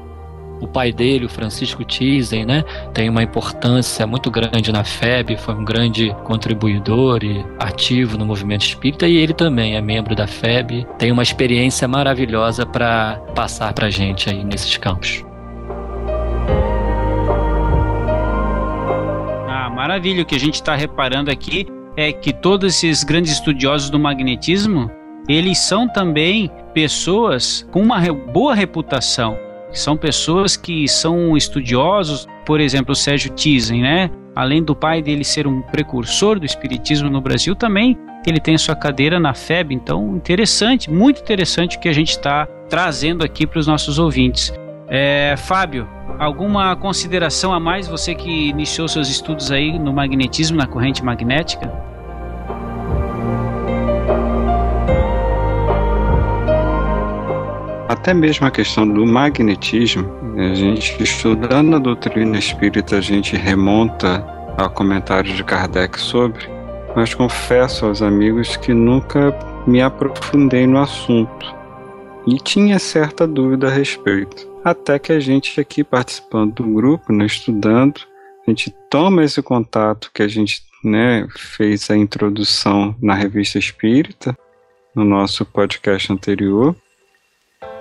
[0.60, 2.64] O pai dele, o Francisco Tizen, né,
[2.94, 8.62] tem uma importância muito grande na FEB, foi um grande contribuidor e ativo no movimento
[8.62, 13.86] espírita e ele também é membro da FEB, tem uma experiência maravilhosa para passar para
[13.86, 15.24] a gente aí nesses campos.
[19.48, 20.22] Ah, maravilha!
[20.22, 21.66] O que a gente está reparando aqui
[21.96, 24.90] é que todos esses grandes estudiosos do magnetismo
[25.28, 29.36] eles são também pessoas com uma boa reputação
[29.78, 34.10] são pessoas que são estudiosos, por exemplo, o Sérgio Tizen, né?
[34.34, 38.74] Além do pai dele ser um precursor do espiritismo no Brasil, também ele tem sua
[38.74, 43.58] cadeira na FEB, então interessante, muito interessante o que a gente está trazendo aqui para
[43.58, 44.52] os nossos ouvintes.
[44.88, 50.66] É, Fábio, alguma consideração a mais, você que iniciou seus estudos aí no magnetismo, na
[50.66, 51.72] corrente magnética?
[57.96, 60.06] Até mesmo a questão do magnetismo,
[60.36, 64.24] a gente estudando a doutrina espírita, a gente remonta
[64.56, 66.46] ao comentário de Kardec sobre,
[66.94, 69.34] mas confesso aos amigos que nunca
[69.66, 71.54] me aprofundei no assunto
[72.26, 74.46] e tinha certa dúvida a respeito.
[74.62, 78.02] Até que a gente aqui participando do grupo, né, estudando,
[78.46, 84.36] a gente toma esse contato que a gente né, fez a introdução na revista Espírita,
[84.94, 86.76] no nosso podcast anterior,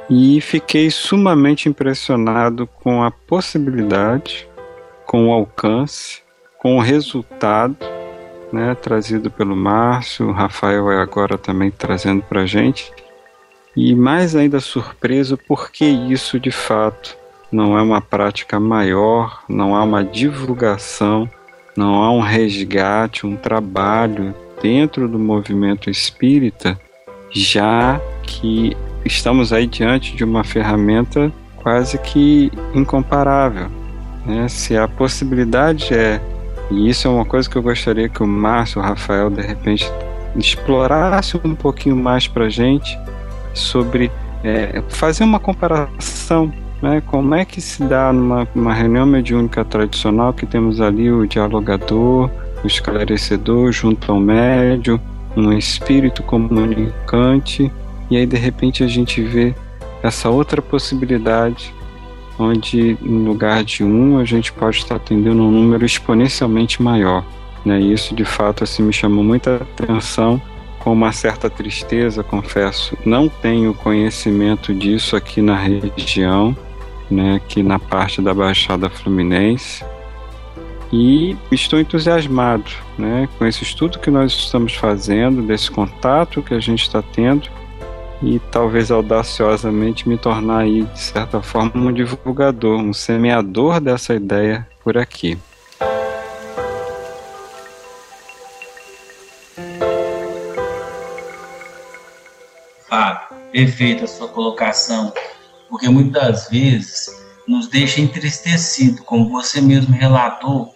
[0.09, 4.47] e fiquei sumamente impressionado com a possibilidade,
[5.05, 6.21] com o alcance,
[6.59, 7.77] com o resultado
[8.51, 12.91] né, trazido pelo Márcio, o Rafael é agora também trazendo para a gente,
[13.75, 17.17] e mais ainda surpreso porque isso de fato
[17.51, 21.29] não é uma prática maior, não há uma divulgação,
[21.75, 26.79] não há um resgate, um trabalho dentro do movimento espírita,
[27.31, 33.67] já que estamos aí diante de uma ferramenta quase que incomparável.
[34.25, 34.47] Né?
[34.47, 36.19] Se a possibilidade é,
[36.71, 39.89] e isso é uma coisa que eu gostaria que o Márcio, o Rafael, de repente
[40.35, 42.99] explorasse um pouquinho mais para a gente
[43.53, 44.11] sobre
[44.43, 46.51] é, fazer uma comparação
[46.81, 47.01] né?
[47.07, 52.29] Como é que se dá numa, numa reunião mediúnica tradicional que temos ali o dialogador,
[52.63, 54.99] o esclarecedor junto ao médio,
[55.35, 57.71] um espírito comunicante
[58.09, 59.55] e aí de repente a gente vê
[60.03, 61.73] essa outra possibilidade
[62.37, 67.25] onde em lugar de um a gente pode estar atendendo um número exponencialmente maior.
[67.63, 67.79] Né?
[67.79, 70.41] Isso de fato assim me chamou muita atenção
[70.79, 76.55] com uma certa tristeza, confesso, não tenho conhecimento disso aqui na região,
[77.09, 79.83] né, aqui na parte da Baixada Fluminense.
[80.93, 86.59] E estou entusiasmado né, com esse estudo que nós estamos fazendo, desse contato que a
[86.59, 87.49] gente está tendo
[88.21, 94.67] e talvez audaciosamente me tornar aí, de certa forma, um divulgador, um semeador dessa ideia
[94.83, 95.37] por aqui.
[102.87, 105.13] Fábio, perfeita a sua colocação,
[105.69, 107.07] porque muitas vezes
[107.47, 110.75] nos deixa entristecido, como você mesmo relatou,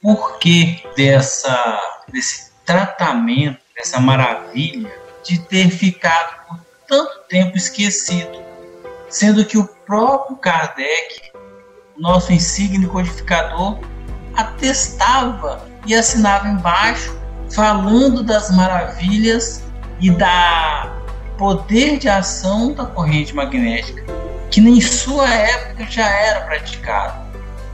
[0.00, 1.80] por que dessa,
[2.12, 6.58] desse tratamento, dessa maravilha de ter ficado por
[6.88, 8.42] tanto tempo esquecido,
[9.08, 11.32] sendo que o próprio Kardec,
[11.98, 13.78] nosso insigne codificador,
[14.34, 17.16] atestava e assinava embaixo,
[17.54, 19.62] falando das maravilhas
[20.00, 20.92] e da
[21.36, 24.04] poder de ação da corrente magnética,
[24.50, 27.22] que em sua época já era praticado.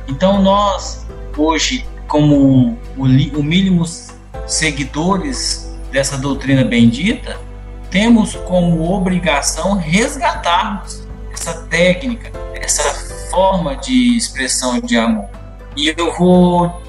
[0.08, 4.08] Então nós hoje, como humílimos
[4.46, 7.38] seguidores dessa doutrina bendita,
[7.90, 12.82] temos como obrigação resgatarmos essa técnica, essa
[13.30, 15.28] forma de expressão de amor.
[15.76, 16.82] E eu vou,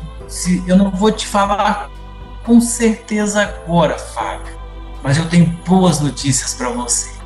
[0.68, 1.90] eu não vou te falar
[2.44, 4.58] com certeza agora, Fábio,
[5.04, 7.19] mas eu tenho boas notícias para você.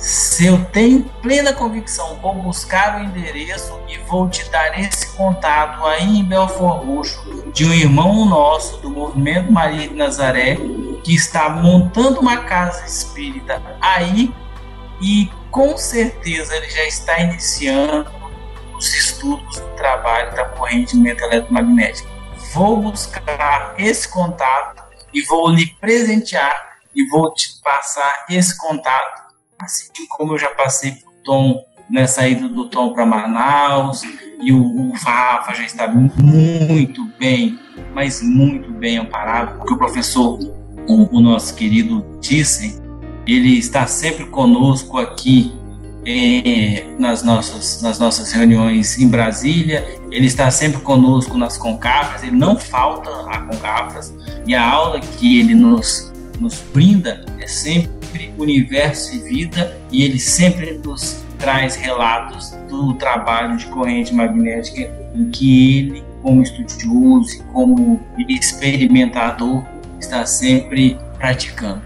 [0.00, 5.84] Se eu tenho plena convicção, vou buscar o endereço e vou te dar esse contato
[5.84, 10.56] aí em Belfort Roxo de um irmão nosso do Movimento Maria de Nazaré
[11.04, 14.34] que está montando uma casa espírita aí
[15.02, 18.10] e com certeza ele já está iniciando
[18.78, 22.08] os estudos do trabalho da corrente eletromagnética.
[22.54, 24.82] Vou buscar esse contato
[25.12, 29.29] e vou lhe presentear e vou te passar esse contato
[29.60, 34.02] assim como eu já passei por Tom nessa ida do Tom para Manaus
[34.42, 37.58] e o, o Fafa já está muito bem,
[37.94, 40.38] mas muito bem amparado, porque o professor,
[40.88, 42.80] o, o nosso querido Thyssen,
[43.26, 45.52] ele está sempre conosco aqui
[46.06, 52.36] é, nas, nossas, nas nossas reuniões em Brasília, ele está sempre conosco nas concafras, ele
[52.36, 54.14] não falta a concafras,
[54.46, 60.02] e a aula que ele nos, nos brinda é sempre sempre universo e vida e
[60.02, 67.42] ele sempre nos traz relatos do trabalho de corrente magnética em que ele, como estudioso
[67.52, 69.64] como experimentador,
[69.98, 71.82] está sempre praticando.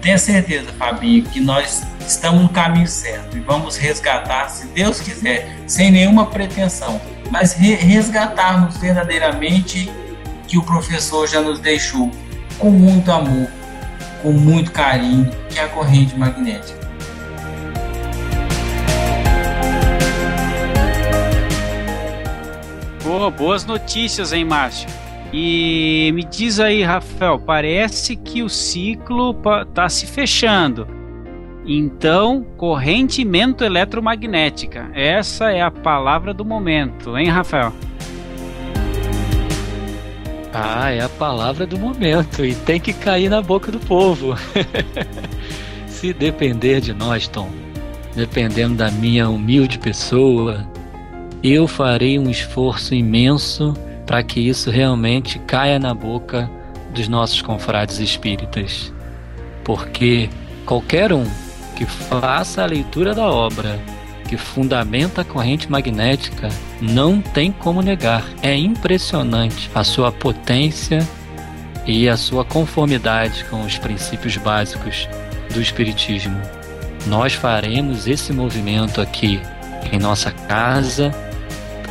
[0.00, 5.58] Tenha certeza, Fabinho, que nós estamos no caminho certo e vamos resgatar, se Deus quiser,
[5.66, 7.00] sem nenhuma pretensão,
[7.30, 9.90] mas resgatarmos verdadeiramente
[10.46, 12.10] que o professor já nos deixou
[12.58, 13.57] com muito amor
[14.22, 16.78] com muito carinho, que é a corrente magnética.
[23.02, 24.88] Boa, boas notícias, hein, Márcio?
[25.32, 30.86] E me diz aí, Rafael, parece que o ciclo está se fechando.
[31.66, 34.90] Então, correntimento eletromagnética.
[34.94, 37.72] Essa é a palavra do momento, hein, Rafael?
[40.52, 44.34] Ah, é a palavra do momento e tem que cair na boca do povo.
[45.86, 47.50] Se depender de nós, Tom,
[48.14, 50.66] dependendo da minha humilde pessoa,
[51.42, 53.74] eu farei um esforço imenso
[54.06, 56.50] para que isso realmente caia na boca
[56.94, 58.92] dos nossos confrades espíritas.
[59.64, 60.30] Porque
[60.64, 61.26] qualquer um
[61.76, 63.78] que faça a leitura da obra
[64.28, 66.48] que fundamenta a corrente magnética,
[66.80, 68.24] não tem como negar.
[68.42, 70.98] É impressionante a sua potência
[71.86, 75.08] e a sua conformidade com os princípios básicos
[75.52, 76.38] do Espiritismo.
[77.06, 79.40] Nós faremos esse movimento aqui
[79.90, 81.10] em nossa casa.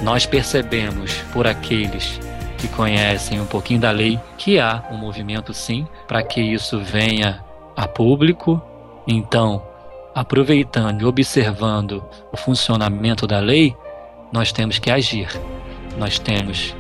[0.04, 2.20] Nós percebemos por aqueles
[2.60, 7.44] que conhecem um pouquinho da lei que há um movimento sim para que isso venha
[7.76, 8.62] a público.
[9.08, 9.64] Então,
[10.18, 12.04] aproveitando e observando
[12.34, 13.76] o funcionamento da lei,
[14.34, 15.30] nós temos que agir.
[15.96, 16.76] Nós temos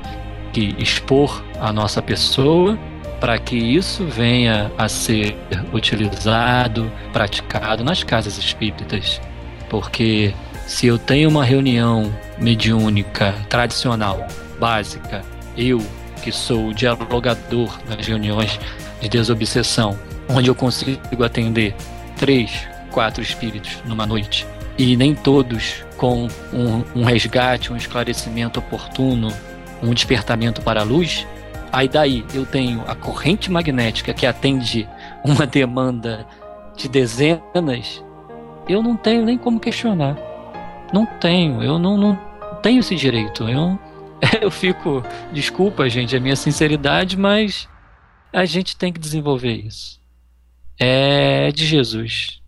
[0.51, 2.75] que expor a nossa pessoa
[3.19, 5.37] para que isso venha a ser
[5.71, 9.21] utilizado, praticado nas casas espíritas.
[9.69, 10.33] Porque
[10.65, 14.25] se eu tenho uma reunião mediúnica tradicional,
[14.59, 15.21] básica,
[15.55, 15.79] eu
[16.23, 18.59] que sou o dialogador nas reuniões
[18.99, 19.95] de desobsessão,
[20.27, 21.75] onde eu consigo atender
[22.17, 22.67] três,
[22.97, 24.43] quatro espíritos numa noite.
[24.75, 29.31] E nem todos com um, um resgate, um esclarecimento oportuno,
[29.83, 31.27] um despertamento para a luz.
[31.71, 34.89] Aí daí eu tenho a corrente magnética que atende
[35.23, 36.25] uma demanda
[36.75, 38.03] de dezenas,
[38.67, 40.17] eu não tenho nem como questionar.
[40.91, 42.15] Não tenho, eu não, não
[42.63, 43.47] tenho esse direito.
[43.47, 43.77] Eu,
[44.41, 47.69] eu fico, desculpa, gente, a minha sinceridade, mas
[48.33, 50.01] a gente tem que desenvolver isso.
[50.79, 52.41] É de Jesus.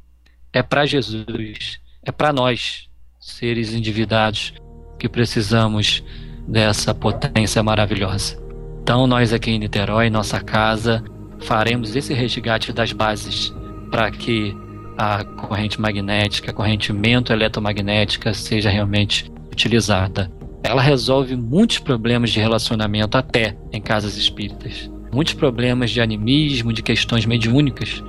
[0.52, 1.80] É para Jesus.
[2.04, 2.90] É para nós,
[3.20, 4.54] seres endividados,
[4.98, 6.04] que precisamos
[6.48, 8.38] dessa potência maravilhosa.
[8.82, 11.04] Então, nós aqui em Niterói, nossa casa,
[11.40, 13.54] faremos esse resgate das bases
[13.92, 14.56] para que
[14.98, 16.92] a corrente magnética, a corrente
[17.32, 20.32] eletromagnética seja realmente utilizada.
[20.64, 24.90] Ela resolve muitos problemas de relacionamento até em casas espíritas.
[25.14, 28.04] Muitos problemas de animismo, de questões mediúnicas.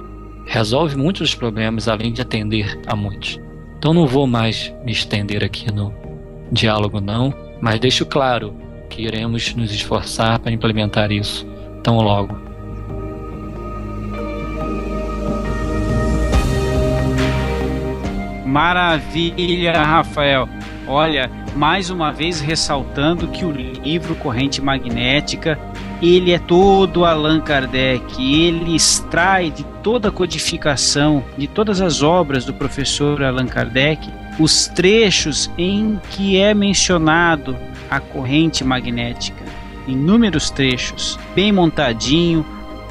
[0.46, 3.40] Resolve muitos dos problemas além de atender a muitos.
[3.78, 5.94] Então não vou mais me estender aqui no
[6.52, 8.54] diálogo não, mas deixo claro
[8.88, 11.46] que iremos nos esforçar para implementar isso
[11.82, 12.50] tão logo
[18.50, 20.48] Maravilha, Rafael.
[20.88, 25.56] Olha, mais uma vez ressaltando que o livro Corrente Magnética,
[26.00, 32.44] ele é todo Allan Kardec, ele extrai de toda a codificação, de todas as obras
[32.44, 37.56] do professor Allan Kardec, os trechos em que é mencionado
[37.90, 39.44] a corrente magnética,
[39.86, 42.46] inúmeros trechos, bem montadinho,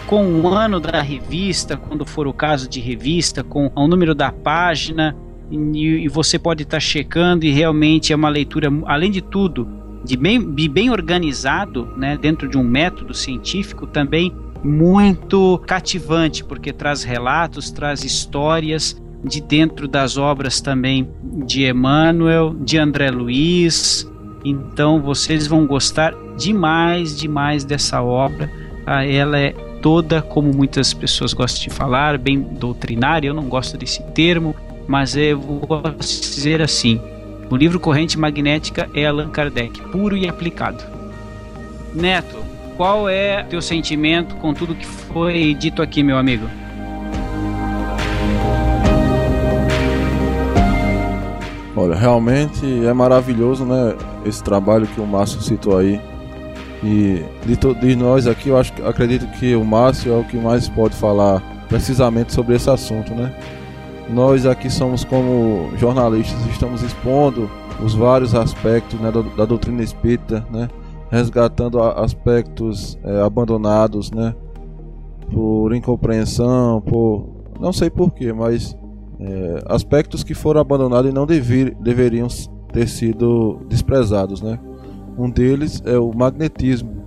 [0.06, 4.32] com o ano da revista, quando for o caso de revista, com o número da
[4.32, 5.16] página,
[5.52, 9.68] e, você pode estar checando e realmente é uma leitura, além de tudo,
[10.04, 14.34] de bem, de bem organizado, né, dentro de um método científico, também
[14.64, 21.10] muito cativante, porque traz relatos, traz histórias de dentro das obras também
[21.46, 24.10] de Emmanuel, de André Luiz.
[24.44, 28.50] Então vocês vão gostar demais, demais dessa obra.
[28.86, 33.28] Ah, ela é toda, como muitas pessoas gostam de falar, bem doutrinária.
[33.28, 34.56] Eu não gosto desse termo,
[34.88, 37.02] mas eu vou dizer assim:
[37.50, 40.84] o livro Corrente Magnética é Allan Kardec, puro e aplicado.
[41.94, 42.38] Neto,
[42.78, 46.48] qual é teu sentimento com tudo que foi dito aqui, meu amigo?
[51.76, 53.96] Olha, realmente é maravilhoso, né?
[54.26, 56.00] Esse trabalho que o Márcio citou aí.
[56.84, 60.70] E de, de nós aqui, eu acho, acredito que o Márcio é o que mais
[60.70, 63.34] pode falar precisamente sobre esse assunto, né?
[64.10, 67.50] Nós aqui somos como jornalistas, estamos expondo
[67.84, 70.68] os vários aspectos né, da, da, doutrina espírita, né,
[71.12, 74.34] resgatando aspectos é, abandonados, né,
[75.32, 77.30] por incompreensão, por
[77.60, 78.76] não sei porquê, mas
[79.20, 82.28] é, aspectos que foram abandonados e não deveriam
[82.74, 84.60] ter sido desprezados, né.
[85.18, 86.98] Um deles é o magnetismo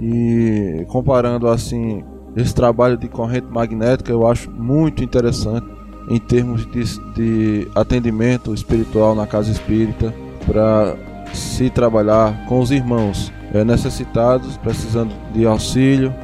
[0.00, 2.02] e comparando assim
[2.34, 5.64] esse trabalho de corrente magnética eu acho muito interessante
[6.08, 10.14] em termos de, de atendimento espiritual na casa espírita
[10.46, 10.96] para
[11.32, 16.14] se trabalhar com os irmãos é, necessitados, precisando de auxílio,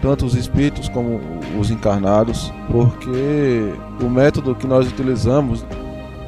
[0.00, 1.20] tanto os espíritos como
[1.58, 5.64] os encarnados, porque o método que nós utilizamos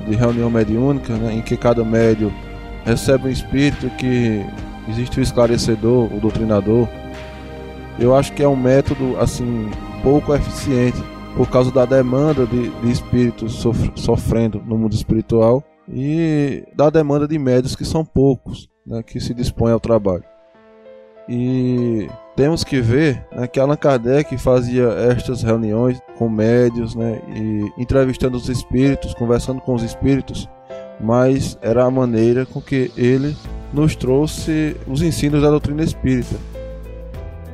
[0.07, 2.33] de reunião mediúnica, né, em que cada médio
[2.85, 4.45] recebe um espírito que
[4.89, 6.89] existe o esclarecedor, o doutrinador,
[7.99, 9.71] eu acho que é um método assim
[10.03, 11.03] pouco eficiente
[11.37, 13.63] por causa da demanda de, de espíritos
[13.95, 19.35] sofrendo no mundo espiritual e da demanda de médios que são poucos, né, que se
[19.35, 20.25] dispõem ao trabalho.
[21.29, 27.71] E temos que ver né, que Allan Kardec fazia estas reuniões com médios, né, e
[27.81, 30.49] entrevistando os espíritos, conversando com os espíritos,
[30.99, 33.37] mas era a maneira com que ele
[33.73, 36.37] nos trouxe os ensinos da doutrina espírita.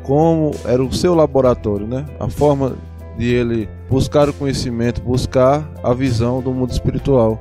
[0.04, 2.04] Como era o seu laboratório, né?
[2.18, 2.76] A forma
[3.16, 7.40] de ele buscar o conhecimento, buscar a visão do mundo espiritual.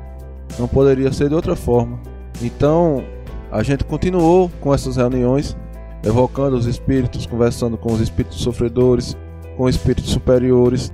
[0.60, 2.00] Não poderia ser de outra forma.
[2.42, 3.04] Então,
[3.52, 5.56] a gente continuou com essas reuniões,
[6.04, 9.16] evocando os espíritos, conversando com os espíritos sofredores,
[9.58, 10.92] com espíritos superiores,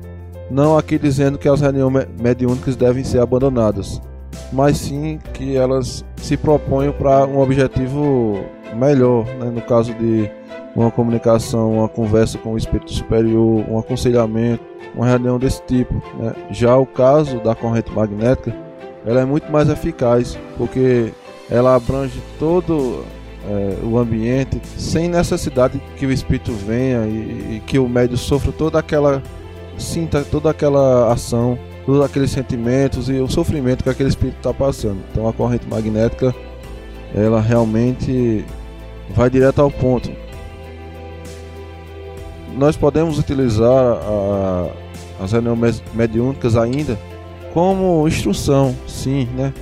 [0.50, 4.02] não aqui dizendo que as reuniões mediúnicas devem ser abandonadas,
[4.52, 8.40] mas sim que elas se propõem para um objetivo
[8.76, 9.50] melhor, né?
[9.50, 10.30] no caso de
[10.78, 14.64] uma comunicação, uma conversa com o espírito superior, um aconselhamento,
[14.94, 15.96] uma reunião desse tipo.
[16.20, 16.36] Né?
[16.52, 18.56] Já o caso da corrente magnética,
[19.04, 21.12] ela é muito mais eficaz, porque
[21.50, 23.04] ela abrange todo
[23.50, 28.52] é, o ambiente sem necessidade que o espírito venha e, e, que o médio sofra
[28.52, 29.24] toda aquela
[29.78, 35.00] sinta toda aquela ação, todos aqueles sentimentos e o sofrimento que aquele espírito está passando.
[35.12, 36.36] Então a corrente magnética
[37.16, 38.46] ela realmente
[39.16, 40.27] vai direto ao ponto
[42.58, 44.70] nós podemos utilizar a,
[45.24, 46.98] as reuniões mediúnicas ainda
[47.54, 49.54] como instrução, sim, né?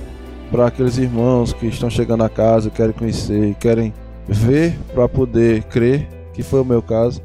[0.50, 3.92] Para aqueles irmãos que estão chegando a casa, querem conhecer, querem
[4.28, 7.20] ver para poder crer, que foi o meu caso.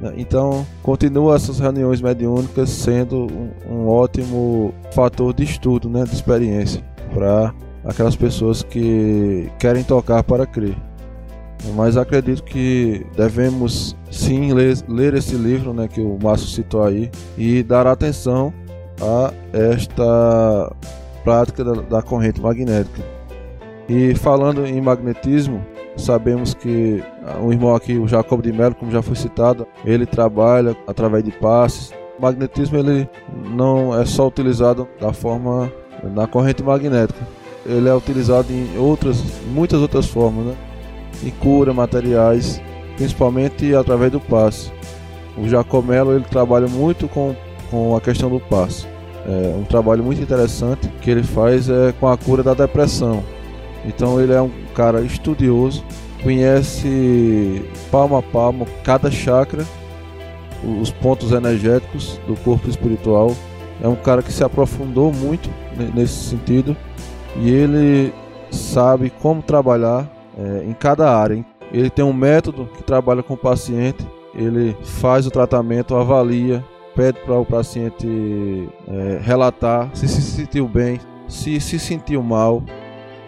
[0.00, 0.14] Né?
[0.16, 6.82] Então, continua essas reuniões mediúnicas sendo um, um ótimo fator de estudo, né, de experiência
[7.12, 7.54] para
[7.84, 10.76] aquelas pessoas que querem tocar para crer.
[11.74, 17.10] Mas acredito que devemos sim ler, ler esse livro né, que o Márcio citou aí
[17.38, 18.52] e dar atenção
[19.00, 20.74] a esta
[21.22, 23.02] prática da, da corrente magnética.
[23.88, 25.64] E falando em magnetismo,
[25.96, 27.02] sabemos que
[27.40, 31.30] o irmão aqui, o Jacob de Mello, como já foi citado, ele trabalha através de
[31.30, 31.92] passes.
[32.18, 33.08] O magnetismo ele
[33.50, 37.20] não é só utilizado da forma na corrente magnética.
[37.64, 40.56] Ele é utilizado em outras, muitas outras formas, né?
[41.22, 42.60] Em cura, materiais,
[42.96, 44.72] principalmente através do passe.
[45.36, 47.34] O Jacomelo ele trabalha muito com,
[47.70, 48.86] com a questão do passe.
[49.26, 53.22] É um trabalho muito interessante que ele faz é com a cura da depressão.
[53.84, 55.84] Então ele é um cara estudioso,
[56.22, 59.64] conhece palmo a palmo cada chakra,
[60.80, 63.34] os pontos energéticos do corpo espiritual.
[63.82, 65.50] É um cara que se aprofundou muito
[65.94, 66.76] nesse sentido
[67.36, 68.12] e ele
[68.50, 71.44] sabe como trabalhar é, em cada área.
[71.72, 76.64] Ele tem um método que trabalha com o paciente, ele faz o tratamento, avalia,
[76.94, 82.62] pede para o paciente é, relatar se se sentiu bem, se se sentiu mal,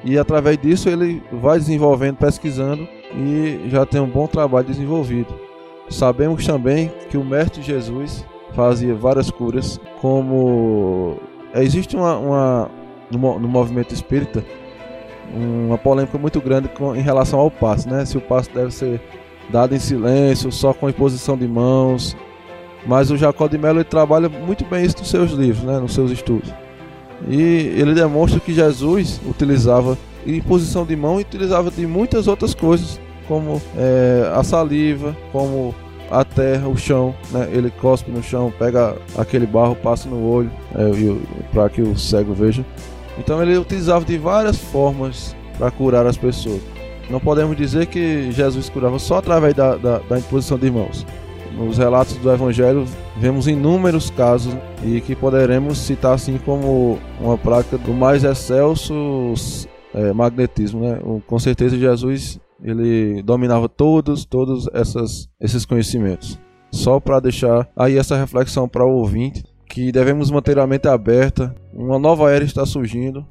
[0.04, 5.34] e através disso ele vai desenvolvendo, pesquisando e já tem um bom trabalho desenvolvido.
[5.88, 11.18] Sabemos também que o Mestre Jesus fazia várias curas, como
[11.54, 12.70] existe uma, uma
[13.10, 14.44] no movimento espírita
[15.34, 18.04] uma polêmica muito grande com, em relação ao passo, né?
[18.04, 19.00] Se o passo deve ser
[19.50, 22.16] dado em silêncio, só com imposição de mãos.
[22.86, 25.78] Mas o Jacó de Mello trabalha muito bem isso nos seus livros, né?
[25.78, 26.52] nos seus estudos.
[27.28, 27.40] E
[27.76, 29.96] ele demonstra que Jesus utilizava
[30.26, 35.74] imposição de mão e utilizava de muitas outras coisas, como é, a saliva, como
[36.10, 37.48] a terra, o chão, né?
[37.50, 42.34] Ele cospe no chão, pega aquele barro, passa no olho, é, para que o cego
[42.34, 42.64] veja.
[43.18, 46.60] Então ele utilizava de várias formas para curar as pessoas.
[47.08, 51.06] Não podemos dizer que Jesus curava só através da, da, da imposição de mãos.
[51.56, 52.84] Nos relatos do Evangelho
[53.16, 59.34] vemos inúmeros casos e que poderemos citar assim como uma prática do mais excelso
[59.94, 60.98] é, magnetismo, né?
[61.26, 66.38] Com certeza Jesus ele dominava todos, todos essas, esses conhecimentos.
[66.72, 69.44] Só para deixar aí essa reflexão para o ouvinte
[69.74, 71.52] que devemos manter a mente aberta.
[71.72, 73.26] Uma nova era está surgindo.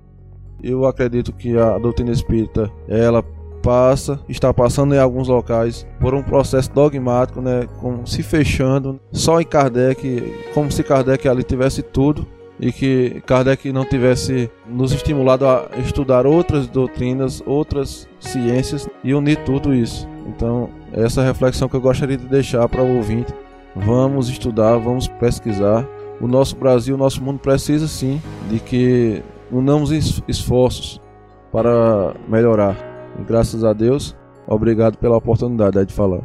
[0.62, 3.24] Eu acredito que a doutrina espírita ela
[3.64, 9.40] passa, está passando em alguns locais por um processo dogmático, né, como se fechando, só
[9.40, 12.28] em Kardec, como se Kardec ali tivesse tudo
[12.60, 19.38] e que Kardec não tivesse nos estimulado a estudar outras doutrinas, outras ciências e unir
[19.46, 20.10] tudo isso.
[20.28, 23.34] Então, essa reflexão que eu gostaria de deixar para o ouvinte.
[23.76, 25.88] Vamos estudar, vamos pesquisar.
[26.22, 29.92] O nosso Brasil, o nosso mundo precisa sim de que unamos
[30.28, 31.02] esforços
[31.52, 32.76] para melhorar.
[33.20, 34.16] E graças a Deus,
[34.48, 36.22] obrigado pela oportunidade de falar.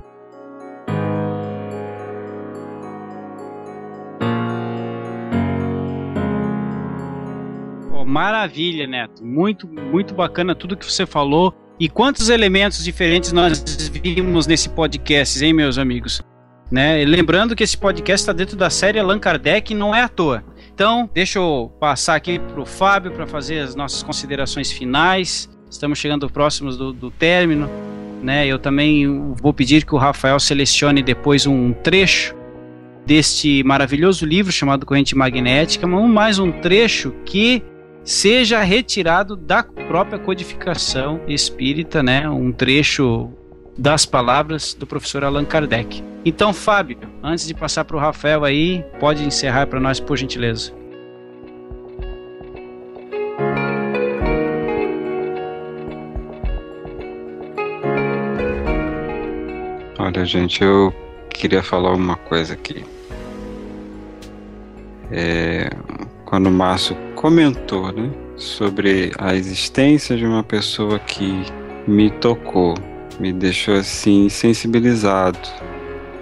[8.08, 9.24] maravilha, Neto.
[9.24, 11.54] Muito, muito bacana tudo que você falou.
[11.78, 13.62] E quantos elementos diferentes nós
[14.02, 16.20] vimos nesse podcast, hein, meus amigos?
[16.70, 17.04] Né?
[17.04, 20.44] Lembrando que esse podcast está dentro da série Allan Kardec e não é à toa.
[20.74, 25.48] Então, deixa eu passar aqui para o Fábio para fazer as nossas considerações finais.
[25.70, 27.68] Estamos chegando próximos do, do término.
[28.22, 28.46] Né?
[28.46, 32.36] Eu também vou pedir que o Rafael selecione depois um trecho
[33.06, 37.62] deste maravilhoso livro chamado Corrente Magnética, mais um trecho que
[38.04, 42.28] seja retirado da própria codificação espírita, né?
[42.28, 43.30] Um trecho
[43.78, 46.02] das palavras do professor Allan Kardec.
[46.24, 50.72] Então, Fábio, antes de passar para o Rafael aí, pode encerrar para nós, por gentileza.
[59.96, 60.92] Olha, gente, eu
[61.30, 62.84] queria falar uma coisa aqui.
[65.10, 65.70] É,
[66.24, 71.44] quando o Márcio comentou né, sobre a existência de uma pessoa que
[71.86, 72.74] me tocou,
[73.18, 75.38] me deixou assim sensibilizado.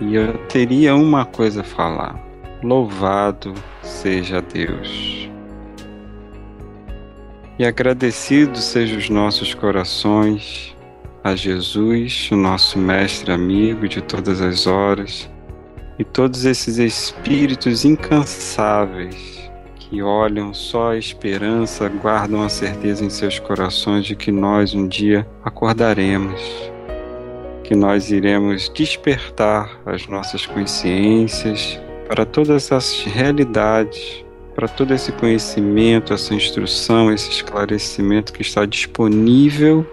[0.01, 2.19] E eu teria uma coisa a falar:
[2.63, 5.29] louvado seja Deus.
[7.59, 10.77] E agradecidos sejam os nossos corações
[11.25, 15.29] a Jesus, o nosso mestre amigo de todas as horas,
[15.99, 23.39] e todos esses espíritos incansáveis que olham só a esperança, guardam a certeza em seus
[23.39, 26.71] corações de que nós um dia acordaremos,
[27.67, 36.15] que nós iremos despertar as nossas consciências para todas as realidades, para todo esse conhecimento,
[36.15, 39.85] essa instrução, esse esclarecimento que está disponível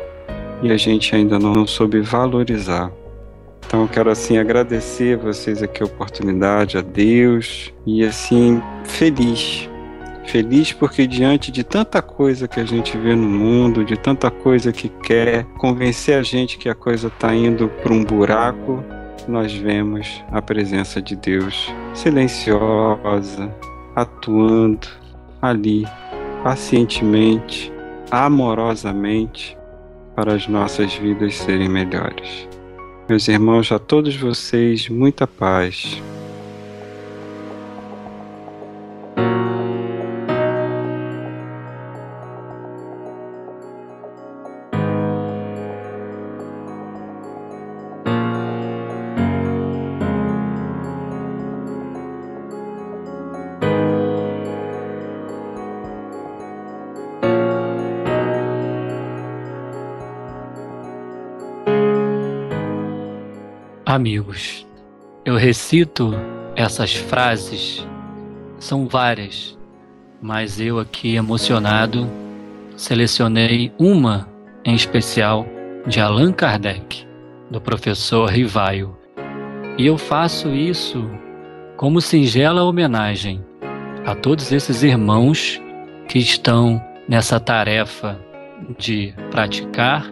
[0.62, 2.92] e a gente ainda não soube valorizar.
[3.66, 9.68] Então quero assim agradecer vocês aqui a oportunidade, a Deus e assim feliz.
[10.26, 14.72] Feliz porque diante de tanta coisa que a gente vê no mundo, de tanta coisa
[14.72, 18.84] que quer convencer a gente que a coisa está indo para um buraco,
[19.28, 23.54] nós vemos a presença de Deus silenciosa,
[23.96, 24.88] atuando
[25.42, 25.86] ali,
[26.44, 27.72] pacientemente,
[28.10, 29.58] amorosamente,
[30.16, 32.48] para as nossas vidas serem melhores.
[33.10, 36.02] Meus irmãos, a todos vocês, muita paz.
[64.04, 64.68] Amigos,
[65.24, 66.14] eu recito
[66.58, 67.88] essas frases,
[68.60, 69.58] são várias,
[70.22, 72.06] mas eu aqui emocionado
[72.76, 74.28] selecionei uma
[74.66, 75.48] em especial
[75.88, 77.08] de Allan Kardec,
[77.50, 78.94] do professor Rivaio.
[79.78, 81.10] E eu faço isso
[81.78, 83.42] como singela homenagem
[84.06, 85.62] a todos esses irmãos
[86.10, 88.20] que estão nessa tarefa
[88.78, 90.06] de praticar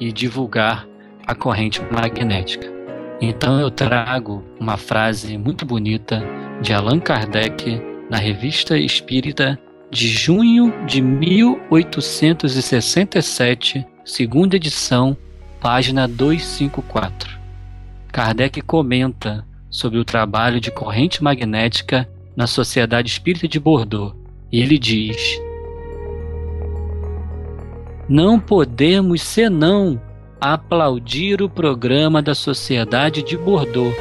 [0.00, 0.88] e divulgar
[1.26, 2.77] a corrente magnética.
[3.20, 6.22] Então eu trago uma frase muito bonita
[6.62, 9.58] de Allan Kardec na Revista Espírita
[9.90, 15.16] de junho de 1867, segunda edição,
[15.60, 17.36] página 254.
[18.12, 24.14] Kardec comenta sobre o trabalho de corrente magnética na Sociedade Espírita de Bordeaux
[24.52, 25.40] e ele diz:
[28.08, 30.00] Não podemos senão
[30.40, 33.94] aplaudir o programa da Sociedade de Bordeaux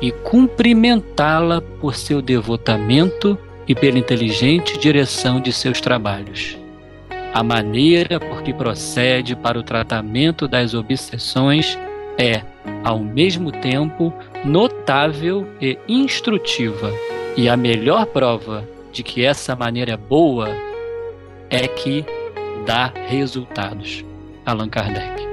[0.00, 6.58] e cumprimentá-la por seu devotamento e pela inteligente direção de seus trabalhos.
[7.32, 11.78] A maneira por que procede para o tratamento das obsessões
[12.18, 12.42] é,
[12.84, 14.12] ao mesmo tempo,
[14.44, 16.92] notável e instrutiva,
[17.36, 20.48] e a melhor prova de que essa maneira é boa
[21.48, 22.04] é que
[22.66, 24.04] dá resultados.
[24.44, 25.31] Allan Kardec.